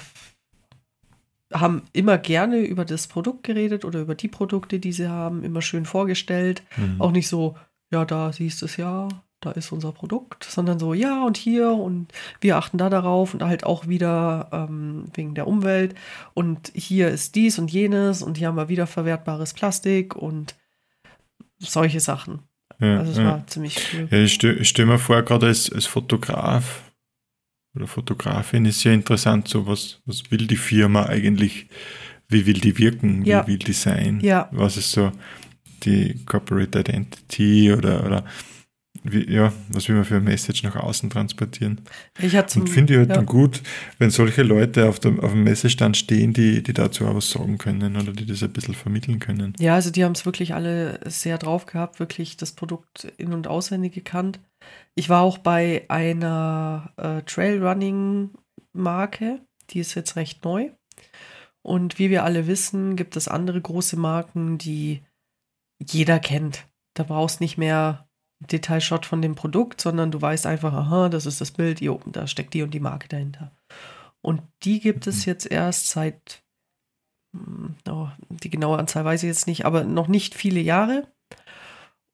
[1.53, 5.61] haben immer gerne über das Produkt geredet oder über die Produkte, die sie haben, immer
[5.61, 6.63] schön vorgestellt.
[6.75, 7.01] Mhm.
[7.01, 7.57] Auch nicht so,
[7.91, 9.07] ja, da siehst du es ja,
[9.45, 13.43] da ist unser Produkt, sondern so, ja, und hier und wir achten da darauf und
[13.43, 15.95] halt auch wieder ähm, wegen der Umwelt
[16.33, 20.55] und hier ist dies und jenes und hier haben wir wiederverwertbares Plastik und
[21.59, 22.39] solche Sachen.
[22.79, 23.25] Ja, Also es ja.
[23.25, 24.07] war ziemlich cool.
[24.11, 26.91] Ja, ich stelle stell mir vor, gerade als, als Fotograf
[27.75, 31.67] oder Fotografin ist ja interessant, so was, was will die Firma eigentlich,
[32.27, 33.47] wie will die wirken, wie Ja.
[33.47, 34.49] will die sein, Ja.
[34.51, 35.11] was ist so
[35.83, 38.25] die Corporate Identity oder, oder
[39.11, 41.81] wie, ja, was will man für ein Message nach außen transportieren.
[42.19, 43.15] Ich Und finde ich halt ja.
[43.15, 43.61] dann gut,
[43.99, 47.57] wenn solche Leute auf dem, auf dem Messestand stehen, die, die dazu auch was sagen
[47.57, 49.53] können oder die das ein bisschen vermitteln können.
[49.59, 53.47] Ja, also die haben es wirklich alle sehr drauf gehabt, wirklich das Produkt in- und
[53.47, 54.39] auswendig gekannt.
[54.95, 59.39] Ich war auch bei einer äh, Trailrunning-Marke,
[59.69, 60.69] die ist jetzt recht neu.
[61.61, 65.01] Und wie wir alle wissen, gibt es andere große Marken, die
[65.79, 66.67] jeder kennt.
[66.95, 68.04] Da brauchst nicht mehr
[68.39, 72.27] Detailshot von dem Produkt, sondern du weißt einfach, aha, das ist das Bild, jo, da
[72.27, 73.51] steckt die und die Marke dahinter.
[74.21, 75.31] Und die gibt es Mhm.
[75.31, 76.43] jetzt erst seit
[77.35, 81.07] hm, oh, die genaue Anzahl weiß ich jetzt nicht, aber noch nicht viele Jahre.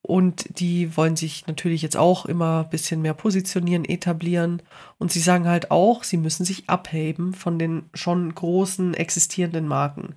[0.04, 4.64] Und die wollen sich natürlich jetzt auch immer ein bisschen mehr positionieren, etablieren.
[4.98, 10.16] Und sie sagen halt auch, sie müssen sich abheben von den schon großen existierenden Marken.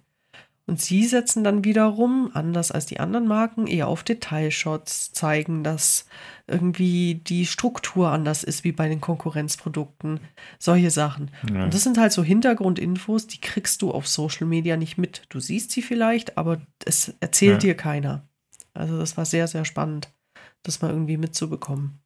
[0.67, 6.07] Und sie setzen dann wiederum, anders als die anderen Marken, eher auf Detailshots, zeigen, dass
[6.47, 10.21] irgendwie die Struktur anders ist wie bei den Konkurrenzprodukten.
[10.59, 11.31] Solche Sachen.
[11.53, 11.65] Ja.
[11.65, 15.25] Und das sind halt so Hintergrundinfos, die kriegst du auf Social Media nicht mit.
[15.29, 17.69] Du siehst sie vielleicht, aber es erzählt Ja.
[17.69, 18.27] dir keiner.
[18.73, 20.15] Also das war sehr, sehr spannend,
[20.63, 22.01] das mal irgendwie mitzubekommen.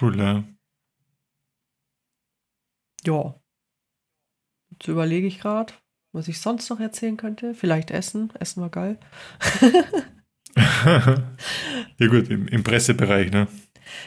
[0.00, 0.44] Cool, ja.
[3.06, 3.34] Ja.
[4.70, 5.72] Jetzt überlege ich gerade,
[6.12, 7.54] was ich sonst noch erzählen könnte.
[7.54, 8.32] Vielleicht Essen.
[8.38, 8.98] Essen war geil.
[10.56, 13.48] ja gut, im, im Pressebereich, ne?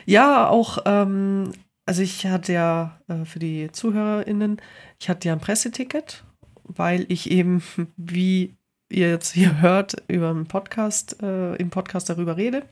[0.06, 1.52] Ja, auch, ähm,
[1.86, 4.62] also ich hatte ja äh, für die ZuhörerInnen,
[5.00, 6.24] ich hatte ja ein Presseticket,
[6.64, 7.64] weil ich eben,
[7.98, 8.56] wie
[8.90, 12.64] ihr jetzt hier hört, über einen Podcast, äh, im Podcast darüber rede.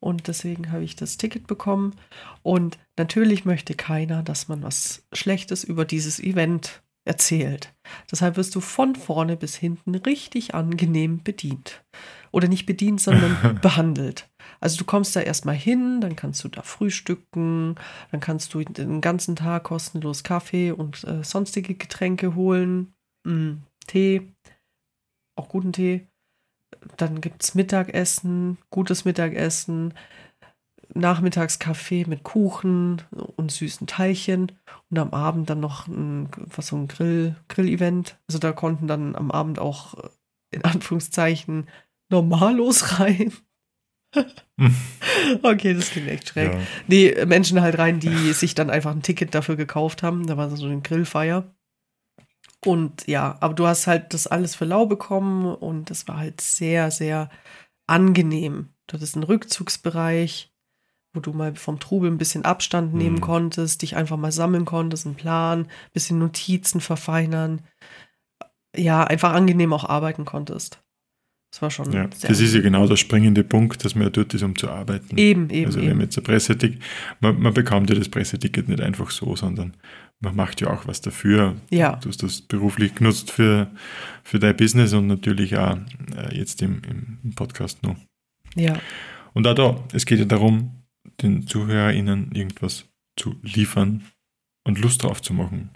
[0.00, 1.94] Und deswegen habe ich das Ticket bekommen.
[2.42, 7.74] Und natürlich möchte keiner, dass man was Schlechtes über dieses Event erzählt.
[8.10, 11.84] Deshalb wirst du von vorne bis hinten richtig angenehm bedient.
[12.32, 14.28] Oder nicht bedient, sondern behandelt.
[14.60, 17.76] Also du kommst da erstmal hin, dann kannst du da frühstücken,
[18.10, 22.94] dann kannst du den ganzen Tag kostenlos Kaffee und äh, sonstige Getränke holen,
[23.26, 23.54] mm,
[23.86, 24.32] Tee,
[25.36, 26.06] auch guten Tee.
[26.96, 29.94] Dann gibt es Mittagessen, gutes Mittagessen,
[30.94, 33.02] Nachmittagskaffee mit Kuchen
[33.36, 34.52] und süßen Teilchen
[34.90, 38.18] und am Abend dann noch ein, was so ein Grill, Grill-Event.
[38.28, 40.08] Also da konnten dann am Abend auch äh,
[40.50, 41.68] in Anführungszeichen
[42.10, 43.32] Normalos rein.
[45.42, 46.52] okay, das klingt echt schräg.
[46.52, 46.60] Ja.
[46.86, 50.26] Nee, Menschen halt rein, die sich dann einfach ein Ticket dafür gekauft haben.
[50.26, 51.52] Da war so eine Grillfeier.
[52.64, 56.40] Und ja, aber du hast halt das alles für lau bekommen und das war halt
[56.40, 57.28] sehr, sehr
[57.86, 58.70] angenehm.
[58.86, 60.53] Du hattest einen Rückzugsbereich,
[61.14, 63.20] wo du mal vom Trubel ein bisschen Abstand nehmen Mhm.
[63.20, 67.62] konntest, dich einfach mal sammeln konntest, einen Plan, bisschen Notizen verfeinern.
[68.76, 70.80] Ja, einfach angenehm auch arbeiten konntest.
[71.52, 74.34] Das war schon Ja, das ist ja genau der springende Punkt, dass man ja dort
[74.34, 75.16] ist, um zu arbeiten.
[75.16, 75.98] Eben, eben, also wenn eben.
[75.98, 76.82] man jetzt ein Presseticket,
[77.20, 79.76] man, man bekommt ja das Presseticket nicht einfach so, sondern
[80.18, 81.54] man macht ja auch was dafür.
[81.70, 81.94] Ja.
[82.02, 83.70] Du hast das beruflich genutzt für,
[84.24, 85.76] für dein Business und natürlich auch
[86.16, 86.82] äh, jetzt im,
[87.22, 87.96] im Podcast noch.
[88.56, 88.80] Ja,
[89.32, 90.83] Und auch da, es geht ja darum,
[91.22, 94.04] den ZuhörerInnen irgendwas zu liefern
[94.64, 95.70] und Lust drauf zu machen.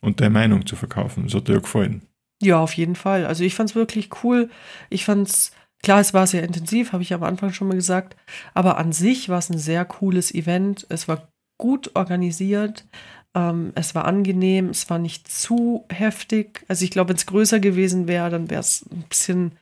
[0.00, 1.24] Und deine Meinung zu verkaufen.
[1.24, 2.02] Das hat dir gefallen.
[2.42, 3.24] ja, auf jeden Fall.
[3.26, 4.50] Also ich fand es wirklich cool.
[4.90, 8.16] Ich fand es, klar, es war sehr intensiv, habe ich am Anfang schon mal gesagt.
[8.52, 10.86] Aber an sich war es ein sehr cooles Event.
[10.90, 12.86] Es war gut organisiert.
[13.34, 14.68] Ähm, es war angenehm.
[14.68, 16.64] Es war nicht zu heftig.
[16.68, 19.52] Also ich glaube, wenn es größer gewesen wäre, dann wäre es ein bisschen,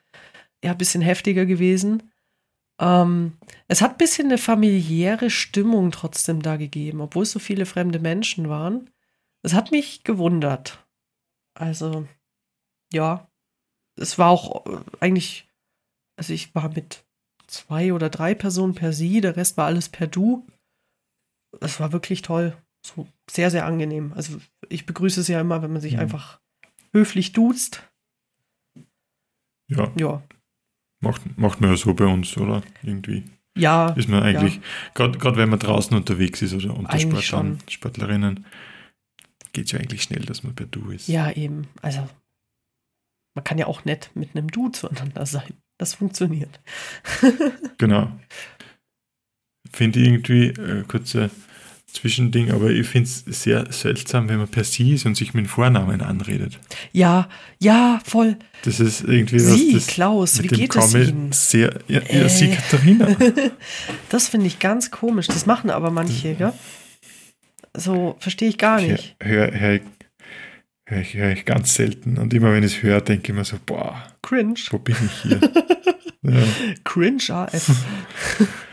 [0.64, 2.11] ja, ein bisschen heftiger gewesen.
[2.82, 7.64] Ähm, es hat ein bisschen eine familiäre Stimmung trotzdem da gegeben, obwohl es so viele
[7.64, 8.90] fremde Menschen waren.
[9.42, 10.84] Es hat mich gewundert.
[11.54, 12.08] Also,
[12.92, 13.30] ja,
[13.96, 15.48] es war auch äh, eigentlich,
[16.16, 17.04] also ich war mit
[17.46, 20.44] zwei oder drei Personen per Sie, der Rest war alles per Du.
[21.60, 22.56] Es war wirklich toll.
[22.84, 24.12] So sehr, sehr angenehm.
[24.14, 26.00] Also ich begrüße es ja immer, wenn man sich Mhm.
[26.00, 26.40] einfach
[26.92, 27.88] höflich duzt.
[29.68, 30.22] Ja, Ja.
[31.02, 32.62] Macht, macht man ja so bei uns, oder?
[32.82, 33.24] Irgendwie.
[33.56, 34.60] Ja, Ist man eigentlich,
[34.94, 38.46] gerade wenn man draußen unterwegs ist oder unter Eigentlich Sportlern, Sportlerinnen,
[39.52, 41.06] geht es ja eigentlich schnell, dass man per Du ist.
[41.08, 41.66] ja, eben.
[41.82, 42.08] Also,
[43.34, 45.52] man kann ja auch nett mit einem Du zueinander sein.
[45.78, 46.60] Das funktioniert.
[47.78, 48.10] Genau.
[49.72, 51.30] Finde ich irgendwie äh, kurze
[51.92, 55.44] Zwischending, aber ich finde es sehr seltsam, wenn man per Sie ist und sich mit
[55.44, 56.58] dem Vornamen anredet.
[56.92, 57.28] Ja,
[57.58, 58.36] ja, voll.
[58.64, 61.32] Das ist irgendwie Sie, was das Klaus, wie geht es Ihnen?
[61.32, 61.78] sehr.
[61.88, 62.56] Ja, ja Sie Äh.
[62.56, 63.08] Katharina.
[64.08, 65.26] Das finde ich ganz komisch.
[65.26, 66.52] Das machen aber manche, gell?
[67.76, 69.14] So verstehe ich gar nicht.
[69.20, 69.82] Höre hör, ich-
[70.86, 72.18] hör ich, hör ich ganz selten.
[72.18, 74.54] Und immer wenn ich es höre, denke ich mir so, boah, Cringe.
[74.70, 75.40] wo bin ich hier?
[76.22, 76.42] ja.
[76.84, 77.70] Cringe AF.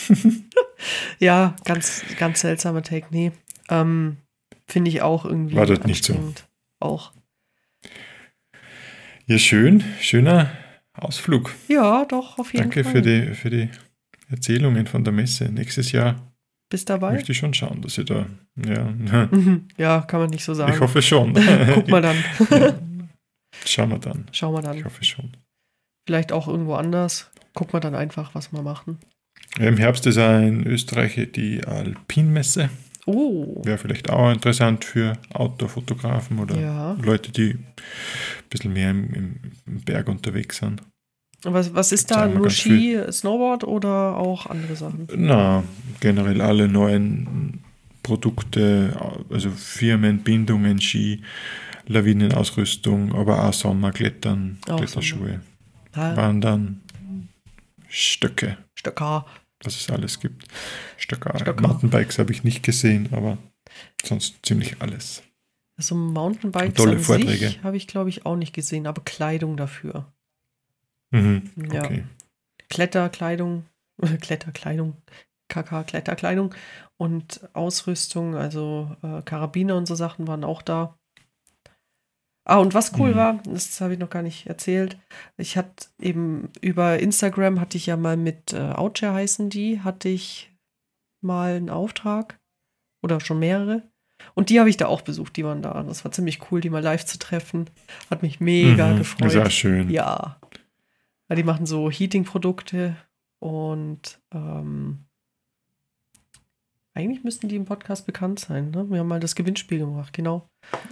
[1.18, 3.06] ja, ganz, ganz seltsamer Take.
[3.10, 3.32] Nee.
[3.68, 4.16] Ähm,
[4.66, 5.56] finde ich auch irgendwie.
[5.56, 6.34] War das nicht so?
[6.80, 7.12] Auch.
[9.26, 9.82] ja, schön.
[10.00, 10.50] Schöner
[10.94, 11.54] Ausflug.
[11.68, 12.92] Ja, doch, auf jeden Danke Fall.
[12.92, 13.68] für die, für die
[14.30, 15.46] Erzählungen von der Messe.
[15.50, 16.32] Nächstes Jahr
[16.68, 17.12] Bist dabei?
[17.12, 18.26] möchte ich schon schauen, dass ich da.
[18.56, 19.68] Ja, Mhm.
[19.78, 20.72] Ja, kann man nicht so sagen.
[20.74, 21.32] ich hoffe schon.
[21.74, 22.16] Guck mal dann.
[23.64, 24.26] Schauen wir dann.
[24.32, 24.84] Schauen wir Ich dann.
[24.84, 25.36] hoffe schon.
[26.06, 27.30] Vielleicht auch irgendwo anders.
[27.54, 28.98] Guck mal dann einfach, was wir machen.
[29.58, 32.70] Im Herbst ist auch in Österreich die Alpinmesse.
[33.04, 33.60] Oh.
[33.64, 36.92] Wäre vielleicht auch interessant für Outdoor-Fotografen oder Ja.
[37.02, 37.64] Leute, die ein
[38.48, 39.12] bisschen mehr im,
[39.66, 40.82] im, Berg unterwegs sind.
[41.42, 42.28] Was, was ist da?
[42.28, 45.08] Nur Ski, Snowboard oder auch andere Sachen?
[45.16, 45.64] Na,
[45.98, 47.64] generell alle neuen
[48.04, 48.96] Produkte,
[49.28, 51.22] also Firmenbindungen, Ski,
[51.88, 55.40] Lawinenausrüstung, aber auch Sommerklettern, Auch Kletterschuhe,
[55.94, 56.80] Ah, Wandern,
[57.88, 59.26] Stöcke, Stöcker.
[59.64, 60.46] Was es alles gibt.
[60.96, 61.38] Stöcker.
[61.38, 61.60] Stöcker.
[61.60, 63.38] Mountainbikes habe ich nicht gesehen, aber
[64.04, 65.22] sonst ziemlich alles.
[65.78, 67.48] So Mountainbikes Tolle an Vorträge.
[67.48, 70.12] sich habe ich, glaube ich, auch nicht gesehen, aber Kleidung dafür.
[71.10, 71.50] Mhm.
[71.72, 71.84] Ja.
[71.84, 72.04] Okay.
[72.68, 73.66] Kletterkleidung,
[74.20, 74.96] Kletterkleidung,
[75.48, 76.54] KK Kletterkleidung
[76.96, 80.98] und Ausrüstung, also äh, Karabiner und so Sachen waren auch da.
[82.44, 83.16] Ah, und was cool Mhm.
[83.16, 84.98] war, das habe ich noch gar nicht erzählt.
[85.36, 90.08] Ich hatte eben über Instagram hatte ich ja mal mit äh, Outshare heißen die, hatte
[90.08, 90.50] ich
[91.20, 92.40] mal einen Auftrag
[93.02, 93.82] oder schon mehrere.
[94.34, 95.82] Und die habe ich da auch besucht, die waren da.
[95.84, 97.68] Das war ziemlich cool, die mal live zu treffen.
[98.10, 98.98] Hat mich mega Mhm.
[98.98, 99.36] gefreut.
[99.36, 99.88] Auch schön.
[99.90, 100.40] Ja.
[101.28, 101.36] ja.
[101.36, 102.96] Die machen so Heating-Produkte
[103.40, 105.04] und ähm,
[106.94, 108.70] eigentlich müssten die im Podcast bekannt sein.
[108.70, 108.84] Ne?
[108.90, 110.46] Wir haben mal das Gewinnspiel gemacht, genau.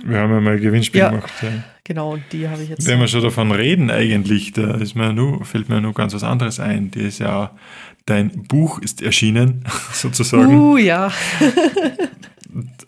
[0.05, 1.11] Wir haben ja mal ein Gewinnspiel Ja.
[1.11, 1.31] gemacht.
[1.43, 1.49] Ja.
[1.85, 2.87] Genau, und die habe ich jetzt.
[2.87, 6.25] Wenn wir schon davon reden, eigentlich, da ist mir nur, fällt mir nur ganz was
[6.25, 6.91] anderes ein.
[6.91, 7.55] Die ist ja,
[8.07, 10.55] dein Buch ist erschienen, sozusagen.
[10.55, 11.13] uh, ja.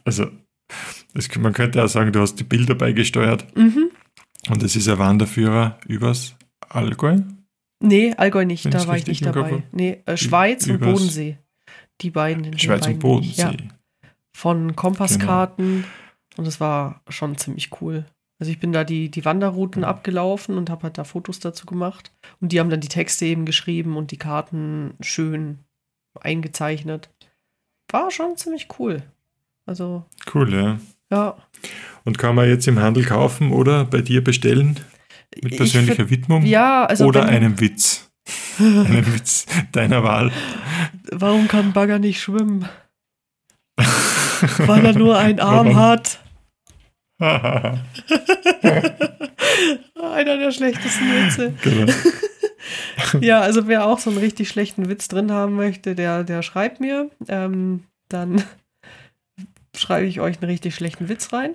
[0.04, 0.26] Also,
[1.14, 3.90] das, man könnte auch sagen, du hast die Bilder beigesteuert Mhm.
[4.48, 6.34] und es ist ein Wanderführer übers
[6.68, 7.18] Allgäu.
[7.84, 9.62] Nee, Allgäu nicht, Wenn da war ich nicht Kopf dabei.
[9.72, 11.38] Nee, äh, Schweiz und Übers- Bodensee.
[12.02, 12.58] Die beiden.
[12.58, 12.98] Schweiz und.
[12.98, 13.42] Bodensee.
[13.42, 13.52] Ja,
[14.36, 15.84] von Kompasskarten.
[16.36, 18.04] Und es war schon ziemlich cool.
[18.38, 22.10] Also ich bin da die, die Wanderrouten abgelaufen und habe halt da Fotos dazu gemacht.
[22.40, 25.58] Und die haben dann die Texte eben geschrieben und die Karten schön
[26.20, 27.10] eingezeichnet.
[27.90, 29.02] War schon ziemlich cool.
[29.66, 30.04] Also,
[30.34, 30.78] Cool, ja.
[31.10, 31.36] ja.
[32.04, 34.80] Und kann man jetzt im Handel kaufen oder bei dir bestellen?
[35.42, 36.44] Mit Ich persönlicher Widmung?
[36.44, 38.10] Ja, also oder wenn- einem Witz?
[38.58, 40.30] einem Witz deiner Wahl.
[41.10, 42.68] Warum kann Bagger nicht schwimmen?
[44.58, 46.20] Weil er nur einen Arm hat.
[47.20, 47.80] Einer
[50.38, 51.54] der schlechtesten Witze.
[51.62, 51.92] Genau.
[53.20, 56.80] ja, also wer auch so einen richtig schlechten Witz drin haben möchte, der, der schreibt
[56.80, 57.10] mir.
[57.28, 58.42] Ähm, dann
[59.76, 61.54] schreibe ich euch einen richtig schlechten Witz rein.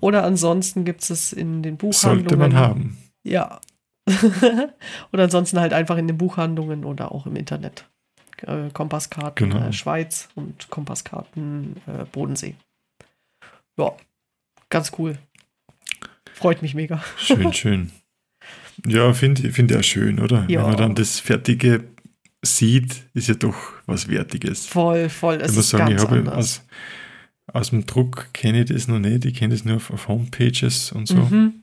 [0.00, 2.28] Oder ansonsten gibt es in den Buchhandlungen.
[2.28, 2.98] Sollte man haben.
[3.24, 3.60] Ja.
[5.12, 7.88] oder ansonsten halt einfach in den Buchhandlungen oder auch im Internet.
[8.42, 9.66] Äh, Kompasskarten genau.
[9.66, 12.54] äh, Schweiz und Kompasskarten äh, Bodensee.
[13.78, 13.92] Ja,
[14.68, 15.18] ganz cool.
[16.32, 17.02] Freut mich mega.
[17.16, 17.92] Schön, schön.
[18.86, 20.44] Ja, finde find ja schön, oder?
[20.48, 20.62] Ja.
[20.62, 21.84] Wenn man dann das Fertige
[22.42, 24.66] sieht, ist ja doch was Wertiges.
[24.66, 25.36] Voll, voll.
[25.36, 26.66] Es ich muss sagen, ich habe aus,
[27.46, 29.24] aus dem Druck kenne ich das noch nicht.
[29.24, 31.16] Ich kenne das nur auf, auf Homepages und so.
[31.16, 31.62] Mhm.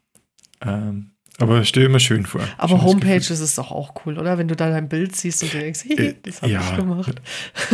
[0.62, 1.11] Ähm,
[1.42, 2.42] aber stell mir schön vor.
[2.58, 4.38] Aber Homepages ist doch auch cool, oder?
[4.38, 6.76] Wenn du da dein Bild siehst und du denkst, hey, äh, das habe ja, ich
[6.76, 7.22] gemacht.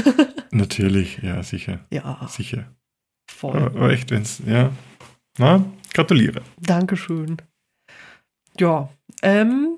[0.52, 1.80] natürlich, ja, sicher.
[1.92, 2.28] Ja.
[2.30, 2.74] Sicher.
[3.30, 3.58] Voll.
[3.58, 4.72] Aber echt, wenn es, ja.
[5.38, 5.64] Na,
[5.94, 6.42] gratuliere.
[6.60, 7.38] Dankeschön.
[8.60, 8.90] Ja,
[9.22, 9.78] ähm,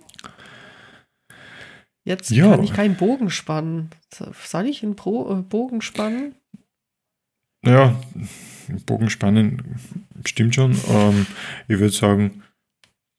[2.06, 2.50] jetzt jo.
[2.50, 3.90] kann ich keinen Bogen spannen.
[4.12, 6.36] Soll ich einen Pro äh, Bogen spannen?
[7.66, 8.00] Ja,
[8.86, 9.78] Bogen spannen
[10.26, 10.78] stimmt schon.
[10.90, 11.26] Ähm,
[11.68, 12.44] ich würde sagen,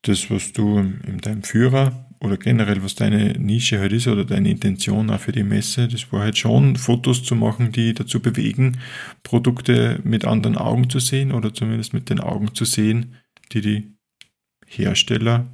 [0.02, 4.50] das, was du in deinem Führer oder generell, was deine Nische halt ist oder deine
[4.50, 8.78] Intention auch für die Messe, das war halt schon, Fotos zu machen, die dazu bewegen,
[9.22, 13.16] Produkte mit anderen Augen zu sehen oder zumindest mit den Augen zu sehen,
[13.52, 13.96] die die
[14.66, 15.46] Hersteller,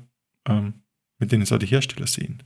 [0.49, 0.75] ähm,
[1.19, 2.43] mit denen es auch die Hersteller sehen.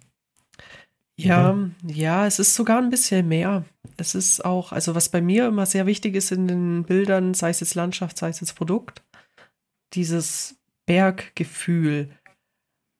[1.16, 1.70] Ja, oder?
[1.86, 3.64] ja, es ist sogar ein bisschen mehr.
[3.96, 7.50] Es ist auch, also was bei mir immer sehr wichtig ist in den Bildern, sei
[7.50, 9.02] es jetzt Landschaft, sei es jetzt Produkt,
[9.92, 10.59] dieses
[10.90, 12.10] Berggefühl.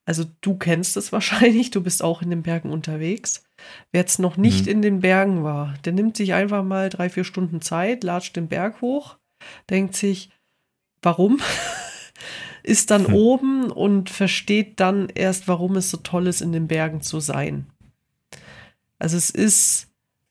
[0.04, 3.42] Also du kennst es wahrscheinlich, du bist auch in den Bergen unterwegs.
[3.90, 4.72] Wer jetzt noch nicht mhm.
[4.72, 8.48] in den Bergen war, der nimmt sich einfach mal drei, vier Stunden Zeit, latscht den
[8.48, 9.16] Berg hoch,
[9.68, 10.30] denkt sich,
[11.02, 11.40] warum?
[12.62, 13.14] ist dann mhm.
[13.14, 17.66] oben und versteht dann erst, warum es so toll ist, in den Bergen zu sein.
[18.98, 19.88] Also es ist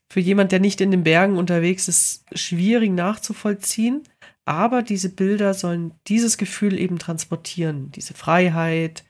[0.10, 4.03] für jemand, der nicht in den Bergen unterwegs ist, schwierig nachzuvollziehen.
[4.46, 9.04] Aber diese Bilder sollen dieses Gefühl eben transportieren, diese Freiheit,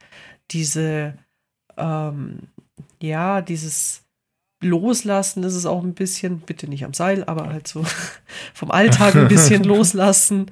[0.52, 1.14] diese,
[1.78, 2.50] ähm,
[3.02, 4.04] ja, dieses
[4.62, 7.86] Loslassen ist es auch ein bisschen, bitte nicht am Seil, aber halt so
[8.54, 10.52] vom Alltag ein bisschen loslassen.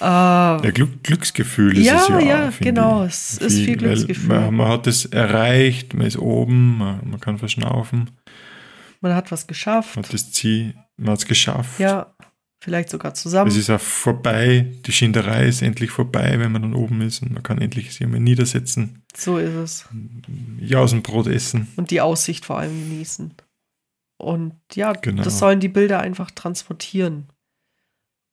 [0.00, 2.20] Äh, ja, Glück, Glücksgefühl ist ja, es ja.
[2.20, 4.28] Ja, genau, es ist viel Glücksgefühl.
[4.28, 8.10] Man, man, hat es erreicht, man ist oben, man, man, kann verschnaufen.
[9.00, 9.96] Man hat was geschafft.
[9.96, 11.78] Man hat das Ziel, man hat es geschafft.
[11.78, 12.14] Ja,
[12.64, 13.50] vielleicht sogar zusammen.
[13.50, 17.30] Es ist auch vorbei, die Schinderei ist endlich vorbei, wenn man dann oben ist und
[17.30, 19.02] man kann endlich sich einmal niedersetzen.
[19.14, 19.88] So ist es.
[20.60, 21.68] Jausenbrot essen.
[21.76, 23.34] Und die Aussicht vor allem genießen.
[24.16, 25.22] Und ja, genau.
[25.22, 27.28] das sollen die Bilder einfach transportieren.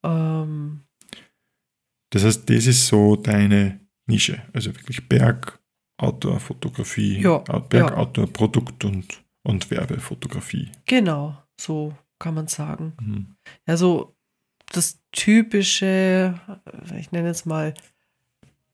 [0.05, 0.83] Ähm,
[2.11, 4.41] das heißt, das ist so deine Nische.
[4.53, 5.59] Also wirklich Berg,
[5.97, 7.97] Outdoor, Fotografie, ja, Berg, ja.
[7.97, 10.71] Outdoor, Produkt und, und Werbefotografie.
[10.85, 12.93] Genau, so kann man sagen.
[13.01, 13.35] Mhm.
[13.67, 14.15] Ja, so
[14.71, 16.39] das typische,
[16.97, 17.73] ich nenne es mal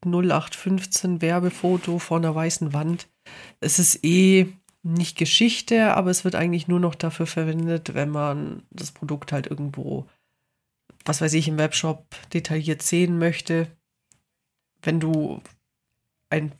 [0.05, 3.07] 0815 Werbefoto vor einer weißen Wand.
[3.59, 8.63] Es ist eh nicht Geschichte, aber es wird eigentlich nur noch dafür verwendet, wenn man
[8.69, 10.07] das Produkt halt irgendwo,
[11.03, 13.67] was weiß ich, im Webshop detailliert sehen möchte.
[14.81, 15.41] Wenn du
[16.29, 16.53] ein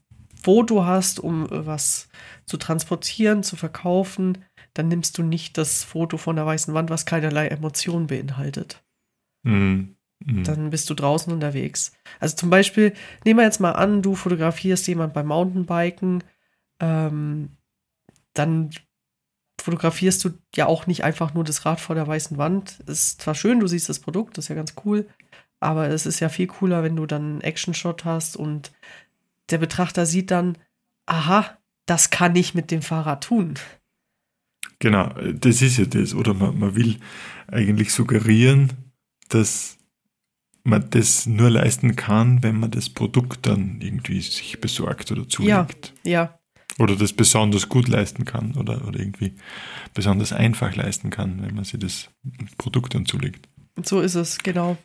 [0.44, 2.10] Foto hast, um was
[2.46, 7.06] zu transportieren, zu verkaufen, dann nimmst du nicht das Foto von der weißen Wand, was
[7.06, 8.84] keinerlei Emotionen beinhaltet.
[9.48, 9.96] Mhm.
[10.26, 10.44] Mhm.
[10.44, 11.92] Dann bist du draußen unterwegs.
[12.20, 12.94] Also zum Beispiel,
[13.24, 16.24] nehmen wir jetzt mal an, du fotografierst jemand beim Mountainbiken,
[16.80, 17.58] ähm,
[18.34, 18.72] dann
[19.60, 22.80] fotografierst du ja auch nicht einfach nur das Rad vor der weißen Wand.
[22.88, 25.08] Ist zwar schön, du siehst das Produkt, das ist ja ganz cool,
[25.60, 28.72] aber es ist ja viel cooler, wenn du dann einen Action-Shot hast und
[29.50, 30.58] der Betrachter sieht dann,
[31.06, 33.56] aha, das kann ich mit dem Fahrrad tun.
[34.80, 36.14] Genau, das ist ja das.
[36.14, 37.00] Oder man, man will
[37.48, 38.87] eigentlich suggerieren,
[39.30, 39.78] dass
[40.64, 45.94] man das nur leisten kann, wenn man das Produkt dann irgendwie sich besorgt oder zulegt.
[46.04, 46.40] Ja, ja.
[46.80, 49.34] Oder das besonders gut leisten kann oder, oder irgendwie
[49.94, 52.10] besonders einfach leisten kann, wenn man sich das
[52.58, 53.48] Produkt dann zulegt.
[53.84, 54.78] So ist es, genau.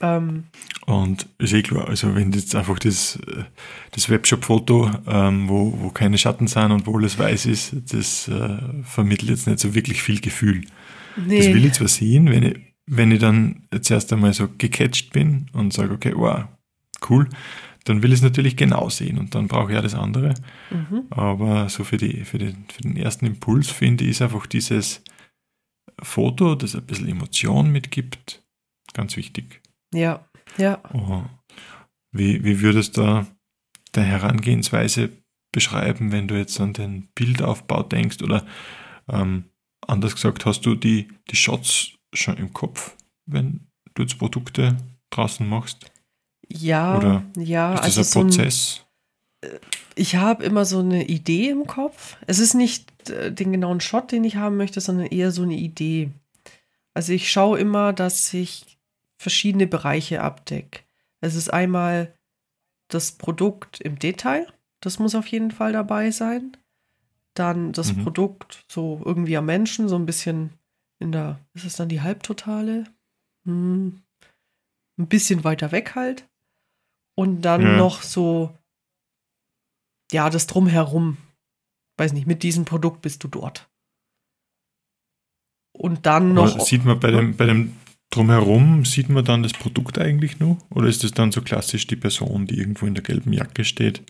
[0.00, 0.44] Ähm.
[0.86, 3.20] Und ist eh klar, also wenn jetzt einfach das,
[3.92, 8.58] das Webshop-Foto, ähm, wo, wo keine Schatten sind und wo alles weiß ist, das äh,
[8.82, 10.64] vermittelt jetzt nicht so wirklich viel Gefühl.
[11.16, 11.38] Nee.
[11.38, 15.12] Das will ich zwar sehen, wenn ich, wenn ich dann jetzt erst einmal so gecatcht
[15.12, 16.44] bin und sage, okay, wow,
[17.08, 17.28] cool,
[17.84, 20.34] dann will ich es natürlich genau sehen und dann brauche ich ja das andere.
[20.70, 21.04] Mhm.
[21.10, 25.02] Aber so für, die, für, den, für den ersten Impuls finde ich, ist einfach dieses
[26.00, 28.42] Foto, das ein bisschen Emotion mitgibt,
[28.94, 29.60] ganz wichtig.
[29.92, 30.24] Ja,
[30.58, 30.80] Ja.
[30.92, 31.22] Oh.
[32.12, 33.26] Wie, wie würdest du
[33.92, 35.10] deine Herangehensweise
[35.50, 38.22] beschreiben, wenn du jetzt an den Bildaufbau denkst?
[38.22, 38.46] Oder
[39.08, 39.44] ähm,
[39.86, 42.96] anders gesagt, hast du die, die Shots schon im Kopf,
[43.26, 44.76] wenn du jetzt Produkte
[45.10, 45.90] draußen machst?
[46.48, 48.84] Ja, Oder ja, ist das also ein so ein, Prozess?
[49.94, 52.16] ich habe immer so eine Idee im Kopf.
[52.26, 55.56] Es ist nicht äh, den genauen Shot, den ich haben möchte, sondern eher so eine
[55.56, 56.10] Idee.
[56.94, 58.78] Also ich schaue immer, dass ich
[59.18, 60.80] verschiedene Bereiche abdecke.
[61.20, 62.14] Es ist einmal
[62.88, 64.46] das Produkt im Detail,
[64.80, 66.56] das muss auf jeden Fall dabei sein.
[67.34, 68.02] Dann das Mhm.
[68.02, 70.50] Produkt so irgendwie am Menschen, so ein bisschen
[71.02, 72.84] in der, ist es dann die Halbtotale?
[73.44, 74.00] Hm,
[74.98, 76.26] ein bisschen weiter weg halt.
[77.14, 77.76] Und dann Ja.
[77.76, 78.56] noch so,
[80.12, 81.16] ja, das Drumherum.
[81.98, 83.68] Weiß nicht, mit diesem Produkt bist du dort.
[85.72, 86.54] Und dann noch.
[86.54, 87.76] Aber Sieht man bei dem, bei dem
[88.10, 90.58] Drumherum, sieht man dann das Produkt eigentlich nur?
[90.70, 94.02] Oder ist das dann so klassisch die Person, die irgendwo in der gelben Jacke steht?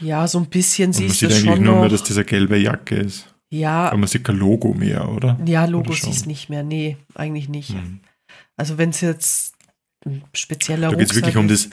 [0.00, 1.80] Ja, so ein bisschen man siehst du sieht es eigentlich schon nur noch.
[1.82, 3.33] mehr, dass das eine gelbe Jacke ist.
[3.58, 5.38] Ja, Aber man sieht kein Logo mehr, oder?
[5.44, 6.62] ja, Logo siehst nicht mehr.
[6.62, 7.70] Nee, eigentlich nicht.
[7.70, 8.00] Hm.
[8.56, 9.54] Also wenn es jetzt
[10.04, 11.70] ein spezieller Da geht es wirklich um das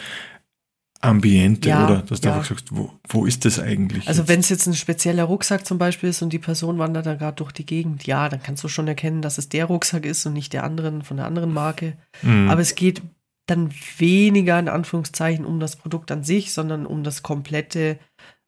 [1.02, 2.02] Ambiente, Ja, oder?
[2.04, 2.36] Dass du ja.
[2.36, 4.08] einfach sagst, wo, wo ist das eigentlich?
[4.08, 7.16] Also wenn es jetzt ein spezieller Rucksack zum Beispiel ist und die Person wandert da
[7.16, 10.26] gerade durch die Gegend, ja, dann kannst du schon erkennen, dass es der Rucksack ist
[10.26, 11.98] und nicht der anderen von der anderen Marke.
[12.22, 12.50] Hm.
[12.50, 13.02] Aber es geht
[13.48, 17.98] dann weniger in Anführungszeichen um das Produkt an sich, sondern um das komplette,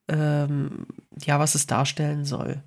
[0.08, 0.86] ähm,
[1.26, 2.62] ja, was es darstellen soll.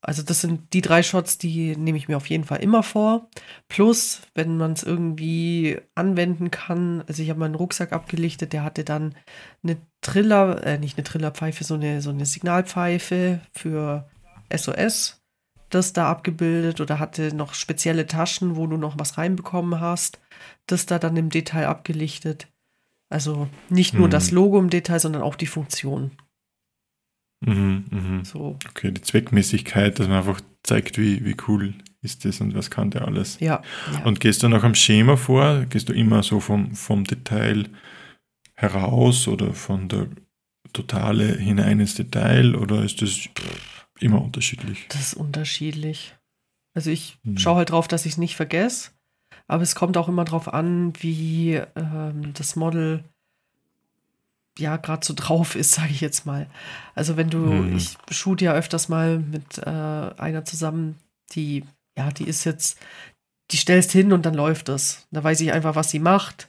[0.00, 3.28] Also das sind die drei Shots, die nehme ich mir auf jeden Fall immer vor.
[3.66, 8.84] Plus, wenn man es irgendwie anwenden kann, also ich habe meinen Rucksack abgelichtet, der hatte
[8.84, 9.16] dann
[9.64, 14.08] eine Triller, äh, nicht eine Trillerpfeife, so eine, so eine Signalpfeife für
[14.54, 15.20] SOS,
[15.68, 20.20] das da abgebildet oder hatte noch spezielle Taschen, wo du noch was reinbekommen hast,
[20.66, 22.46] das da dann im Detail abgelichtet.
[23.10, 24.10] Also nicht nur Hm.
[24.10, 26.12] das Logo im Detail, sondern auch die Funktion.
[27.40, 28.24] Mhm, mhm.
[28.24, 32.70] So, Okay, die Zweckmäßigkeit, dass man einfach zeigt, wie, wie cool ist das und was
[32.70, 33.38] kann der alles.
[33.40, 33.62] ja.
[33.92, 34.04] ja.
[34.04, 35.64] Und gehst du noch am Schema vor?
[35.68, 37.68] Gehst du immer so vom, vom Detail
[38.54, 40.08] heraus oder von der
[40.72, 43.28] Totale hinein ins Detail oder ist das
[44.00, 44.86] immer unterschiedlich?
[44.88, 46.14] Das ist unterschiedlich.
[46.74, 47.38] Also ich Hm.
[47.38, 48.90] schaue halt drauf, dass ich es nicht vergesse.
[49.46, 53.04] Aber es kommt auch immer drauf an, wie ähm, das Model
[54.58, 56.46] ja gerade so drauf ist, sage ich jetzt mal.
[56.94, 57.76] Also wenn du, Mhm.
[57.76, 60.96] ich shoot ja öfters mal mit äh, einer zusammen,
[61.32, 61.64] die,
[61.98, 62.78] ja, die ist jetzt,
[63.50, 65.06] die stellst hin und dann läuft es.
[65.10, 66.48] Da weiß ich einfach, was sie macht.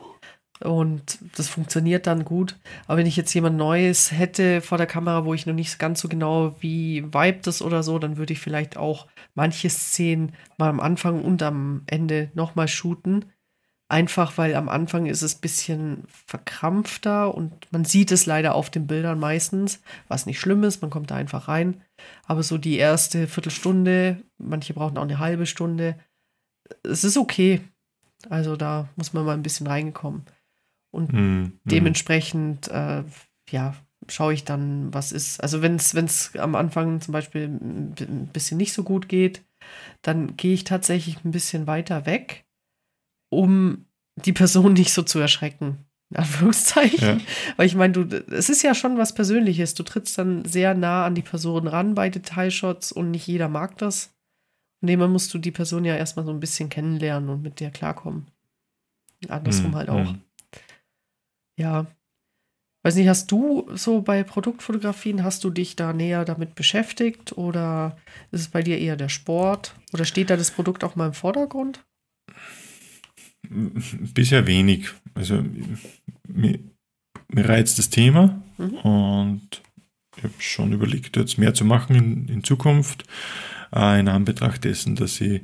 [0.62, 2.58] Und das funktioniert dann gut.
[2.86, 6.02] Aber wenn ich jetzt jemand Neues hätte vor der Kamera, wo ich noch nicht ganz
[6.02, 10.68] so genau wie vibe das oder so, dann würde ich vielleicht auch manche Szenen mal
[10.70, 13.32] am Anfang und am Ende nochmal shooten.
[13.92, 18.70] Einfach weil am Anfang ist es ein bisschen verkrampfter und man sieht es leider auf
[18.70, 21.82] den Bildern meistens, was nicht schlimm ist, man kommt da einfach rein.
[22.28, 25.96] Aber so die erste Viertelstunde, manche brauchen auch eine halbe Stunde,
[26.84, 27.62] es ist okay.
[28.30, 30.24] Also da muss man mal ein bisschen reingekommen.
[30.92, 31.60] Und mhm.
[31.66, 33.04] dementsprechend, äh,
[33.50, 33.76] ja,
[34.08, 35.42] schaue ich dann, was ist.
[35.42, 39.44] Also wenn es am Anfang zum Beispiel ein bisschen nicht so gut geht,
[40.04, 42.46] dann gehe ich tatsächlich ein bisschen weiter weg,
[43.30, 43.86] um
[44.26, 45.86] die Person nicht so zu erschrecken.
[46.12, 47.20] In Anführungszeichen.
[47.20, 47.26] Ja.
[47.56, 49.76] Weil ich meine, du, es ist ja schon was Persönliches.
[49.76, 53.78] Du trittst dann sehr nah an die Person ran bei Detailshots und nicht jeder mag
[53.78, 54.12] das.
[54.80, 57.60] Von dem her musst du die Person ja erstmal so ein bisschen kennenlernen und mit
[57.60, 58.32] der klarkommen.
[59.28, 60.12] Andersrum Mhm, halt auch.
[60.14, 60.22] mhm.
[61.58, 61.86] Ja.
[62.82, 67.98] Weiß nicht, hast du so bei Produktfotografien, hast du dich da näher damit beschäftigt oder
[68.32, 69.76] ist es bei dir eher der Sport?
[69.94, 71.86] Oder steht da das Produkt auch mal im Vordergrund?
[74.14, 74.90] Bisher wenig.
[75.16, 75.44] Also
[76.28, 76.60] mir,
[77.34, 78.74] mir reizt das Thema Mhm.
[78.80, 79.62] und
[80.18, 83.06] ich habe schon überlegt, jetzt mehr zu machen in, in Zukunft,
[83.74, 85.42] äh, in Anbetracht dessen, dass ich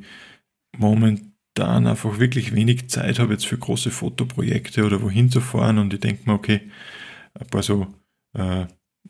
[0.78, 5.94] momentan einfach wirklich wenig Zeit habe jetzt für große Fotoprojekte oder wohin zu fahren und
[5.94, 6.62] ich denke mir, okay,
[7.40, 7.88] ein paar so
[8.34, 8.66] äh,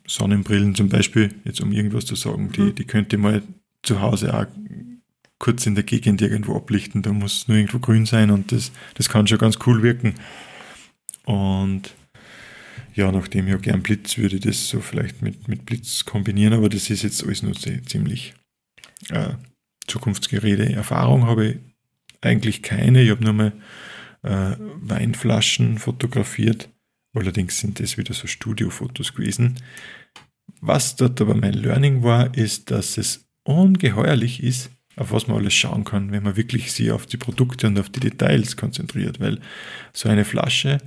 [0.07, 2.75] Sonnenbrillen zum Beispiel, jetzt um irgendwas zu sagen, die, Mhm.
[2.75, 3.41] die könnte ich mal
[3.81, 4.45] zu Hause auch
[5.39, 7.01] kurz in der Gegend irgendwo ablichten.
[7.01, 10.15] Da muss nur irgendwo grün sein und das, das kann schon ganz cool wirken.
[11.25, 11.93] Und
[12.93, 16.53] ja, nachdem ich ja gern Blitz, würde ich das so vielleicht mit, mit Blitz kombinieren,
[16.53, 18.33] aber das ist jetzt alles nur ziemlich
[19.09, 19.33] äh,
[19.87, 20.73] Zukunftsgerede.
[20.73, 21.57] Erfahrung habe ich
[22.21, 23.01] eigentlich keine.
[23.01, 23.53] Ich habe nur mal
[24.23, 26.69] äh, Weinflaschen fotografiert.
[27.13, 29.55] Allerdings sind das wieder so Studiofotos gewesen.
[30.61, 35.53] Was dort aber mein Learning war, ist, dass es ungeheuerlich ist, auf was man alles
[35.53, 39.19] schauen kann, wenn man wirklich sich auf die Produkte und auf die Details konzentriert.
[39.19, 39.39] Weil
[39.93, 40.79] so eine Flasche,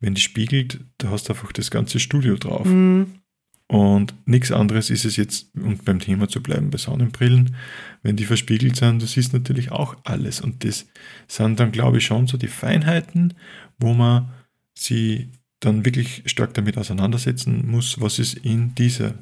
[0.00, 2.66] wenn die spiegelt, da hast du einfach das ganze Studio drauf.
[2.66, 3.20] Mhm.
[3.68, 7.56] Und nichts anderes ist es jetzt, um beim Thema zu bleiben, bei Sonnenbrillen,
[8.02, 10.40] wenn die verspiegelt sind, das ist natürlich auch alles.
[10.40, 10.86] Und das
[11.26, 13.34] sind dann, glaube ich, schon so die Feinheiten,
[13.78, 14.32] wo man
[14.78, 19.14] sie dann wirklich stark damit auseinandersetzen muss, was ist in dieser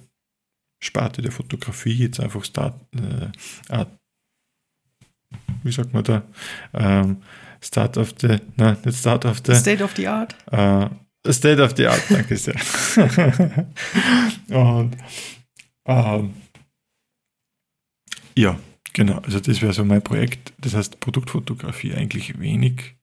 [0.79, 3.29] Sparte der Fotografie jetzt einfach Start, äh,
[5.65, 6.23] wie sagt man da,
[6.73, 7.19] ähm,
[7.61, 10.37] Start of the, nein, nicht Start of the State of the Art.
[10.53, 10.89] Äh,
[11.33, 12.55] State of the Art, danke sehr.
[14.51, 14.97] Und
[15.87, 16.35] ähm,
[18.37, 18.59] ja,
[18.93, 20.53] genau, also das wäre so mein Projekt.
[20.59, 22.97] Das heißt Produktfotografie eigentlich wenig,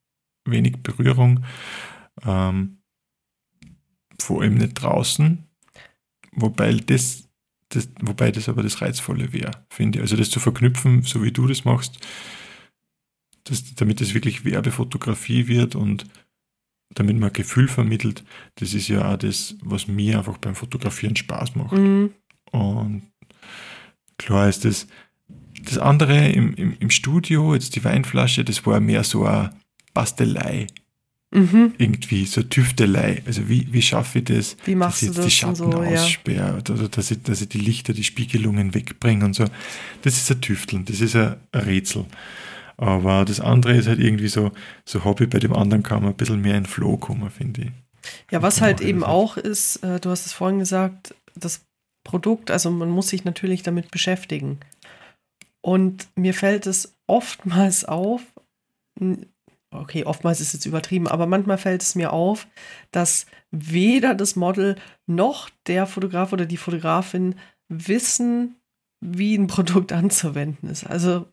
[0.45, 1.43] wenig Berührung.
[2.23, 2.81] Ähm,
[4.21, 5.47] vor allem nicht draußen,
[6.33, 7.27] wobei das,
[7.69, 10.03] das, wobei das aber das Reizvolle wäre, finde ich.
[10.03, 11.97] Also das zu verknüpfen, so wie du das machst,
[13.43, 16.05] das, damit es wirklich Werbefotografie wird und
[16.93, 18.23] damit man Gefühl vermittelt,
[18.55, 21.73] das ist ja auch das, was mir einfach beim Fotografieren Spaß macht.
[21.73, 22.11] Mhm.
[22.51, 23.03] Und
[24.17, 24.87] klar ist das,
[25.63, 29.51] das andere im, im, im Studio, jetzt die Weinflasche, das war mehr so eine
[29.93, 30.67] Bastelei.
[31.33, 31.73] Mhm.
[31.77, 33.23] Irgendwie so Tüftelei.
[33.25, 35.83] Also wie, wie schaffe ich das, Wie dass ich jetzt die das und Schatten so,
[35.83, 35.93] ja.
[36.03, 39.45] aussperre oder dass ich, dass ich die Lichter, die Spiegelungen wegbringe und so.
[40.01, 42.05] Das ist ein Tüfteln, das ist ein Rätsel.
[42.81, 44.51] Aber das andere ist halt irgendwie so,
[44.85, 47.71] so Hobby, bei dem anderen kann man ein bisschen mehr in Flow kommen, finde ich.
[48.31, 51.61] Ja, was halt eben ist- auch ist, äh, du hast es vorhin gesagt, das
[52.03, 54.59] Produkt, also man muss sich natürlich damit beschäftigen.
[55.61, 58.21] Und mir fällt es oftmals auf,
[59.71, 62.47] okay, oftmals ist es übertrieben, aber manchmal fällt es mir auf,
[62.91, 64.75] dass weder das Model
[65.05, 67.35] noch der Fotograf oder die Fotografin
[67.69, 68.55] wissen,
[69.01, 70.85] wie ein Produkt anzuwenden ist.
[70.87, 71.27] Also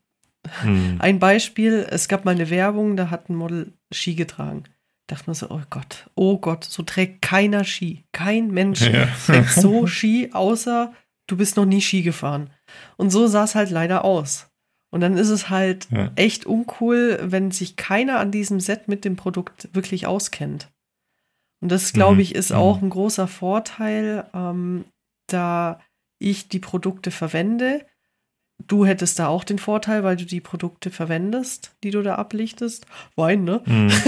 [0.62, 0.96] Hm.
[1.00, 4.64] ein Beispiel, es gab mal eine Werbung, da hat ein Model Ski getragen.
[5.06, 8.04] Dachte man so, oh Gott, oh Gott, so trägt keiner Ski.
[8.12, 9.08] Kein Mensch Ja.
[9.26, 10.92] trägt so Ski, außer
[11.26, 12.50] du bist noch nie Ski gefahren.
[12.96, 14.50] Und so sah es halt leider aus.
[14.90, 16.12] Und dann ist es halt Ja.
[16.16, 20.70] echt uncool, wenn sich keiner an diesem Set mit dem Produkt wirklich auskennt.
[21.60, 22.20] Und das, glaube Mhm.
[22.20, 22.56] ich, ist Mhm.
[22.56, 24.84] auch ein großer Vorteil, ähm,
[25.26, 25.80] da
[26.18, 27.84] ich die Produkte verwende.
[28.66, 32.86] Du hättest da auch den Vorteil, weil du die Produkte verwendest, die du da ablichtest.
[33.16, 33.62] Wein, ne?
[33.64, 33.90] Hm.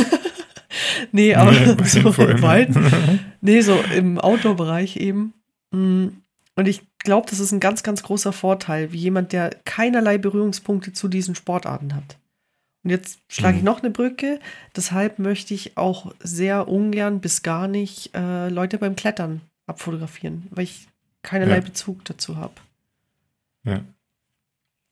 [1.13, 2.17] Nee, aber Nee, so.
[2.17, 3.21] Wein.
[3.41, 5.33] Nee, so im Outdoor-Bereich eben.
[5.73, 6.09] Mm.
[6.57, 10.93] Und ich glaube, das ist ein ganz, ganz großer Vorteil, wie jemand, der keinerlei Berührungspunkte
[10.93, 12.19] zu diesen Sportarten hat.
[12.85, 13.67] Und jetzt schlage ich Mhm.
[13.67, 14.39] noch eine Brücke.
[14.77, 20.65] Deshalb möchte ich auch sehr ungern bis gar nicht äh, Leute beim Klettern abfotografieren, weil
[20.65, 20.87] ich
[21.23, 21.61] keinerlei Ja.
[21.63, 22.55] Bezug dazu habe.
[23.65, 23.81] Ja.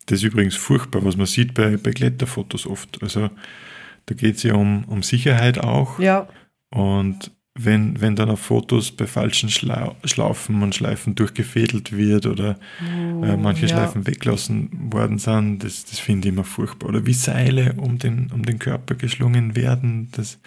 [0.09, 3.03] Das ist übrigens furchtbar, was man sieht bei, bei Kletterfotos oft.
[3.03, 3.29] Also
[4.07, 5.99] da geht es ja um, um Sicherheit auch.
[6.01, 6.29] Ja,
[6.71, 7.31] Und
[7.61, 13.37] wenn, wenn dann auf Fotos bei falschen Schlau Schlaufen und Schleifen durchgefädelt wird oder äh,
[13.37, 13.69] manche ja.
[13.69, 16.89] Schleifen weglassen worden sind, das, das finde ich immer furchtbar.
[16.89, 20.39] Oder wie Seile um den, um den Körper geschlungen werden, das,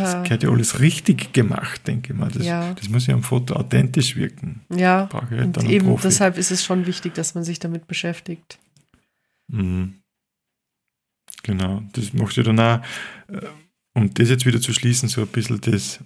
[0.00, 2.30] das gehört ja alles richtig gemacht, denke ich mal.
[2.30, 2.72] Das, Ja.
[2.74, 4.60] das muss ja am Foto authentisch wirken.
[4.74, 8.58] Ja, halt und eben deshalb ist es schon wichtig, dass man sich damit beschäftigt.
[9.52, 10.02] Mhm.
[11.42, 12.80] Genau, das macht ja dann auch,
[13.28, 13.46] äh,
[13.94, 16.00] um das jetzt wieder zu schließen, so ein bisschen das,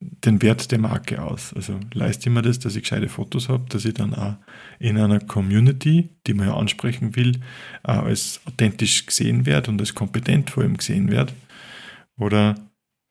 [0.00, 1.52] den Wert der Marke aus.
[1.54, 4.36] Also leiste ich mir das, dass ich gescheite Fotos habe, dass ich dann auch
[4.78, 7.40] in einer Community, die man ja ansprechen will,
[7.82, 11.32] auch als authentisch gesehen werde und als kompetent vor allem gesehen werde.
[12.18, 12.54] Oder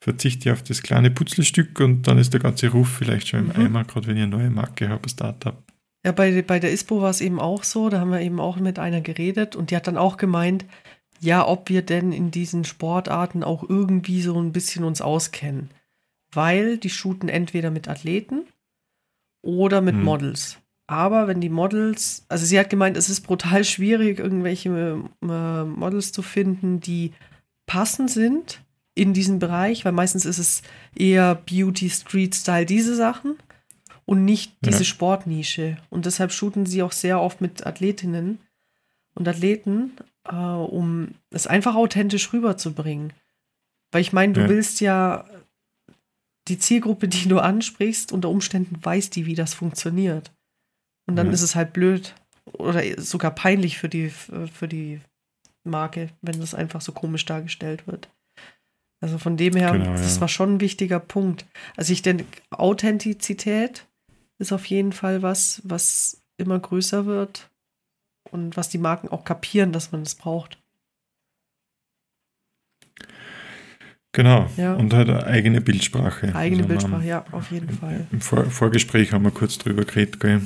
[0.03, 3.47] verzichte ich auf das kleine Putzelstück und dann ist der ganze Ruf vielleicht schon im
[3.47, 3.65] Mhm.
[3.67, 5.61] Eimer, gerade wenn ich eine neue Marke habe, ein Startup.
[6.05, 8.57] Ja, bei, bei der ISPO war es eben auch so, da haben wir eben auch
[8.57, 10.65] mit einer geredet und die hat dann auch gemeint,
[11.19, 15.69] ja, ob wir denn in diesen Sportarten auch irgendwie so ein bisschen uns auskennen.
[16.31, 18.45] Weil die shooten entweder mit Athleten
[19.41, 20.03] oder mit Hm.
[20.03, 20.57] Models.
[20.87, 26.13] Aber wenn die Models, also sie hat gemeint, es ist brutal schwierig, irgendwelche äh, Models
[26.13, 27.11] zu finden, die
[27.65, 28.63] passend sind
[28.95, 30.61] in diesem Bereich, weil meistens ist es
[30.95, 33.37] eher Beauty, Street Style, diese Sachen
[34.09, 34.85] und nicht diese Ja.
[34.85, 35.77] Sportnische.
[35.91, 38.39] Und deshalb shooten sie auch sehr oft mit Athletinnen
[39.13, 39.91] und Athleten,
[40.27, 43.13] äh, um es einfach authentisch rüberzubringen.
[43.91, 44.49] Weil ich meine, du Ja.
[44.49, 45.25] willst ja
[46.47, 50.31] die Zielgruppe, die du ansprichst, unter Umständen weiß die, wie das funktioniert.
[51.05, 51.33] Und dann Ja.
[51.33, 52.15] ist es halt blöd
[52.53, 55.01] oder sogar peinlich für die, für die
[55.63, 58.09] Marke, wenn das einfach so komisch dargestellt wird.
[59.01, 60.21] Also von dem her, Genau, das ja.
[60.21, 61.45] war schon ein wichtiger Punkt.
[61.77, 63.85] Also ich denke, Authentizität
[64.39, 67.49] ist auf jeden Fall was, was immer größer wird.
[68.31, 70.59] und was die Marken auch kapieren, dass man es braucht.
[74.11, 74.49] Genau.
[74.57, 74.73] Ja.
[74.73, 76.33] Und halt eine eigene Bildsprache.
[76.35, 78.07] Eigene Also Bildsprache, ja, auf jeden Fall.
[78.11, 80.41] Im Vor Vorgespräch haben wir kurz drüber geredet, gell?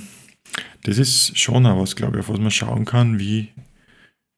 [0.83, 3.49] Das ist schon auch was, glaube ich, auf was man schauen kann, wie,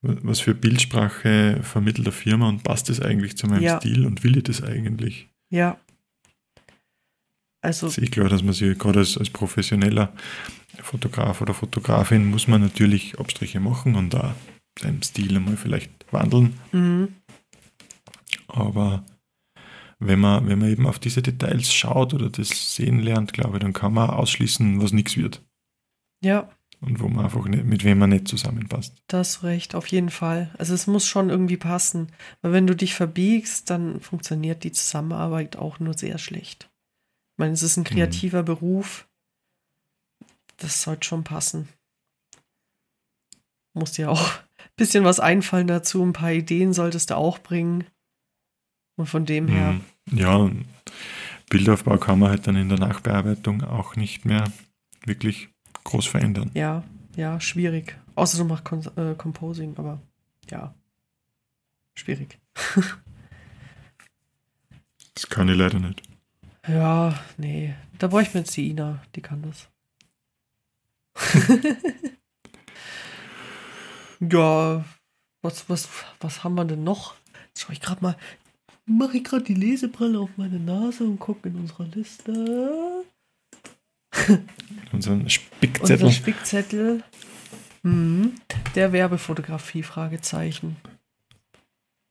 [0.02, 3.80] was für Bildsprache vermittelt der Firma und passt das eigentlich zu meinem Ja.
[3.80, 5.28] Stil und will ich das eigentlich?
[5.50, 5.78] Ja.
[7.66, 10.14] Also, Das ist klar, dass man sich gerade als, als professioneller
[10.82, 14.36] Fotograf oder Fotografin muss man natürlich Abstriche machen und da
[14.80, 16.54] seinen Stil einmal vielleicht wandeln.
[16.72, 17.16] mhm.
[18.48, 19.04] Aber
[20.00, 23.64] wenn man, wenn man eben auf diese Details schaut oder das sehen lernt, glaube ich,
[23.64, 25.42] dann kann man ausschließen, was nichts wird.
[26.24, 26.50] ja,
[26.82, 28.94] Und wo man einfach nicht, mit wem man nicht zusammenpasst.
[29.08, 30.54] das recht, auf jeden Fall.
[30.58, 32.12] Also es muss schon irgendwie passen.
[32.42, 36.70] Weil wenn du dich verbiegst, dann funktioniert die Zusammenarbeit auch nur sehr schlecht.
[37.36, 39.08] Ich meine, es ist ein kreativer Beruf.
[40.58, 41.68] Das sollte schon passen.
[43.74, 46.02] Muss dir auch ein bisschen was einfallen dazu.
[46.02, 47.84] Ein paar Ideen solltest du auch bringen.
[48.96, 50.18] Und von dem her, Mhm.
[50.18, 50.66] Ja, und
[51.50, 54.50] Bildaufbau kann man halt dann in der Nachbearbeitung auch nicht mehr
[55.04, 55.50] wirklich
[55.84, 56.52] groß verändern.
[56.54, 56.84] ja,
[57.18, 57.98] ja, schwierig.
[58.16, 60.02] Außer du machst Con äh, Composing, aber
[60.50, 60.74] ja,
[61.96, 62.40] schwierig.
[65.14, 66.02] Das kann ich leider nicht.
[66.68, 67.76] Ja, nee.
[67.98, 69.70] Da bräuchte ich jetzt die Ina, die kann das.
[74.20, 74.84] ja,
[75.42, 75.88] was, was,
[76.20, 77.16] was haben wir denn noch?
[77.48, 78.18] Jetzt schau ich gerade mal.
[78.86, 83.06] Mache ich gerade die Lesebrille auf meine Nase und gucke in unserer Liste.
[84.92, 86.06] Unseren Spickzettel.
[86.06, 87.04] Unser Spickzettel.
[87.84, 88.36] Mhm.
[88.76, 90.78] Der Werbefotografie, Fragezeichen.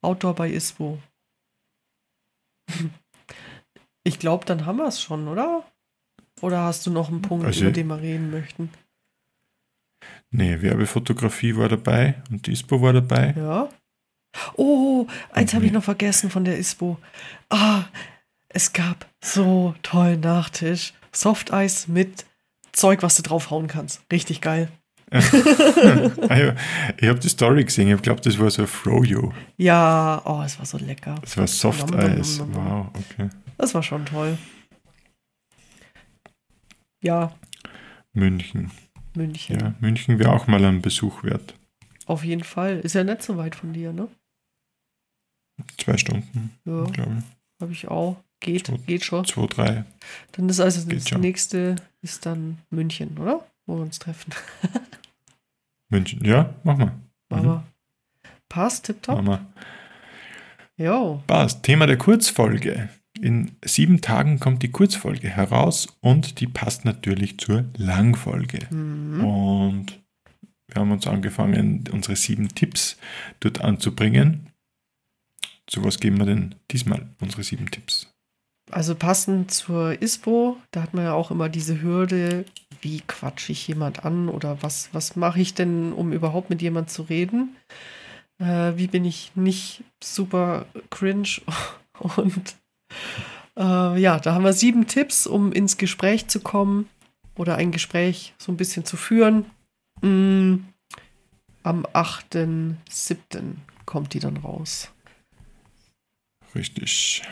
[0.02, 0.98] Outdoor bei ISPO.
[4.04, 5.64] Ich glaube, dann haben wir es schon, oder?
[6.40, 8.70] Oder hast du noch einen Punkt, Also- über den wir reden möchten?
[10.30, 13.34] Nee, Werbefotografie war dabei und ISPO war dabei.
[13.36, 13.68] Ja.
[14.56, 16.98] Oh, eins habe ich noch vergessen von der ISPO.
[17.50, 17.84] Ah,
[18.48, 20.92] es gab so tollen Nachtisch.
[21.12, 22.26] Softeis mit
[22.72, 24.02] Zeug, was du draufhauen kannst.
[24.10, 24.68] Richtig geil.
[25.12, 26.54] ah,
[26.96, 27.94] ich habe die Story gesehen.
[27.94, 29.32] Ich glaube, das war so ein Froyo.
[29.56, 31.14] Ja, oh, es war so lecker.
[31.20, 32.40] Das war Soft Eis.
[32.40, 33.30] Wow, okay.
[33.58, 34.38] Das war schon toll.
[37.02, 37.34] Ja,
[38.12, 38.70] München.
[39.14, 39.58] München.
[39.60, 41.54] Ja, München wäre auch mal ein Besuch wert.
[42.06, 42.80] Auf jeden Fall.
[42.80, 44.08] Ist ja nicht so weit von dir, ne?
[45.78, 47.22] Zwei Stunden, Ja, glaube
[47.60, 48.16] habe ich auch.
[48.40, 48.76] Geht, So.
[48.78, 49.24] geht schon.
[49.24, 49.30] ich.
[49.32, 49.84] Zwei, drei.
[50.32, 51.20] Dann ist also Geht das schon.
[51.20, 53.46] nächste ist dann München, oder?
[53.66, 54.32] Wo wir uns treffen.
[55.88, 56.22] München.
[56.24, 56.92] Ja, mach mal.
[57.30, 57.64] Aber
[58.48, 59.16] passt, tipptopp.
[59.18, 59.46] Mach mal.
[60.76, 61.22] Jo.
[61.26, 61.62] Passt.
[61.62, 62.88] Thema der Kurzfolge.
[63.24, 68.66] In sieben Tagen kommt die Kurzfolge heraus und die passt natürlich zur Langfolge.
[68.68, 69.24] Mhm.
[69.24, 70.02] Und
[70.68, 72.98] wir haben uns angefangen, unsere sieben Tipps
[73.40, 74.50] dort anzubringen.
[75.66, 78.12] Zu was geben wir denn diesmal unsere sieben Tipps?
[78.70, 82.44] Also passend zur ISPO, da hat man ja auch immer diese Hürde,
[82.82, 86.90] wie quatsche ich jemand an oder was, was mache ich denn, um überhaupt mit jemand
[86.90, 87.56] zu reden?
[88.38, 91.40] Äh, wie bin ich nicht super cringe?
[92.16, 92.56] Und
[93.56, 96.88] äh, ja, da haben wir sieben Tipps, um ins Gespräch zu kommen
[97.36, 99.46] oder ein Gespräch so ein bisschen zu führen.
[100.02, 100.56] Mm,
[101.62, 103.56] am 8.7.
[103.86, 104.90] kommt die dann raus.
[106.54, 107.22] Richtig.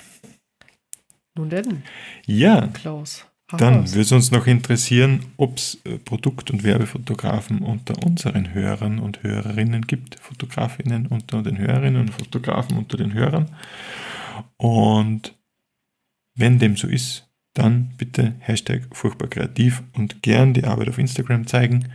[1.35, 1.83] Nun denn,
[2.27, 3.25] Ja, Klaus.
[3.57, 8.99] dann würde es uns noch interessieren, ob es äh, Produkt- und Werbefotografen unter unseren Hörern
[8.99, 10.19] und Hörerinnen gibt.
[10.19, 13.55] Fotografinnen unter den Hörerinnen und Fotografen unter den Hörern.
[14.57, 15.35] Und
[16.35, 21.47] wenn dem so ist, dann bitte Hashtag furchtbar kreativ und gern die Arbeit auf Instagram
[21.47, 21.93] zeigen.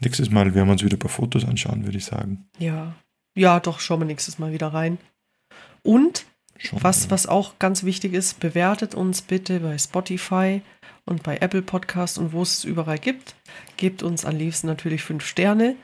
[0.00, 2.48] Nächstes Mal werden wir uns wieder ein paar Fotos anschauen, würde ich sagen.
[2.58, 2.94] Ja,
[3.34, 4.98] ja, doch, schauen wir nächstes Mal wieder rein.
[5.82, 6.26] Und
[6.58, 7.10] Schon, was, ja.
[7.10, 10.62] was auch ganz wichtig ist, bewertet uns bitte bei Spotify
[11.04, 13.34] und bei Apple Podcast und wo es überall gibt.
[13.76, 15.76] Gebt uns am liebsten natürlich fünf Sterne.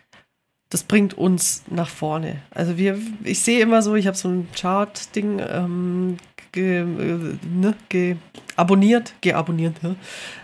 [0.70, 2.40] Das bringt uns nach vorne.
[2.50, 6.16] Also wir, ich sehe immer so, ich habe so ein Chart-Ding ähm,
[6.53, 8.16] ge, ne, ge,
[8.57, 9.96] abonniert, geabonniert, ne?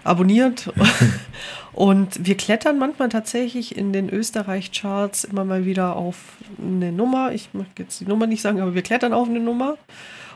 [0.05, 0.73] abonniert.
[1.73, 6.17] Und wir klettern manchmal tatsächlich in den Österreich-Charts immer mal wieder auf
[6.61, 7.33] eine Nummer.
[7.33, 9.77] Ich möchte jetzt die Nummer nicht sagen, aber wir klettern auf eine Nummer.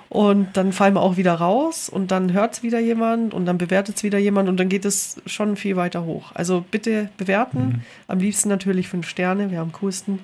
[0.08, 3.56] Und dann fallen wir auch wieder raus und dann hört es wieder jemand und dann
[3.56, 6.32] bewertet es wieder jemand und dann geht es schon viel weiter hoch.
[6.34, 7.58] Also bitte bewerten.
[7.58, 7.82] Mhm.
[8.08, 10.18] Am liebsten natürlich fünf Sterne, wir am coolsten,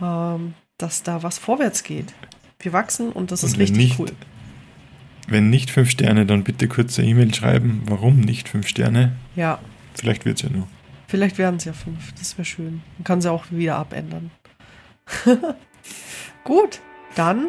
[0.00, 2.14] ähm, dass da was vorwärts geht.
[2.58, 4.08] Wir wachsen und das Und ist richtig nicht, cool.
[5.28, 7.82] Wenn nicht fünf Sterne, dann bitte kurz eine E-Mail schreiben.
[7.86, 9.16] Warum nicht fünf Sterne?
[9.34, 9.58] Ja,
[9.94, 10.66] Vielleicht wird es ja nur.
[11.08, 12.12] Vielleicht werden es ja fünf.
[12.18, 12.82] Das wäre schön.
[12.98, 14.30] Man kann sie auch wieder abändern.
[16.44, 16.80] Gut,
[17.14, 17.46] dann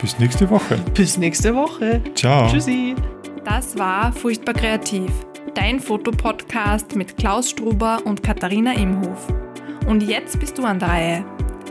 [0.00, 0.78] Bis nächste Woche.
[0.94, 2.00] bis nächste Woche.
[2.14, 2.48] Ciao.
[2.50, 2.94] Tschüssi.
[3.44, 5.10] Das war Furchtbar Kreativ,
[5.54, 9.28] dein Fotopodcast mit Klaus Struber und Katharina Imhof.
[9.86, 11.24] Und jetzt bist du an der Reihe.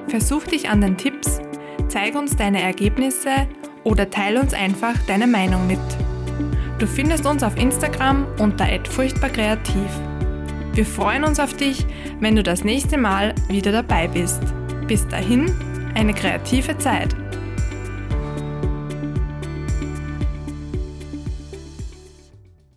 [0.07, 1.41] Versuch dich an den Tipps,
[1.87, 3.47] zeig uns deine Ergebnisse
[3.83, 5.79] oder teile uns einfach deine Meinung mit.
[6.79, 9.89] Du findest uns auf Instagram unter @furchtbarkreativ.
[10.73, 11.85] Wir freuen uns auf dich,
[12.19, 14.41] wenn du das nächste Mal wieder dabei bist.
[14.87, 15.51] Bis dahin,
[15.95, 17.15] eine kreative Zeit.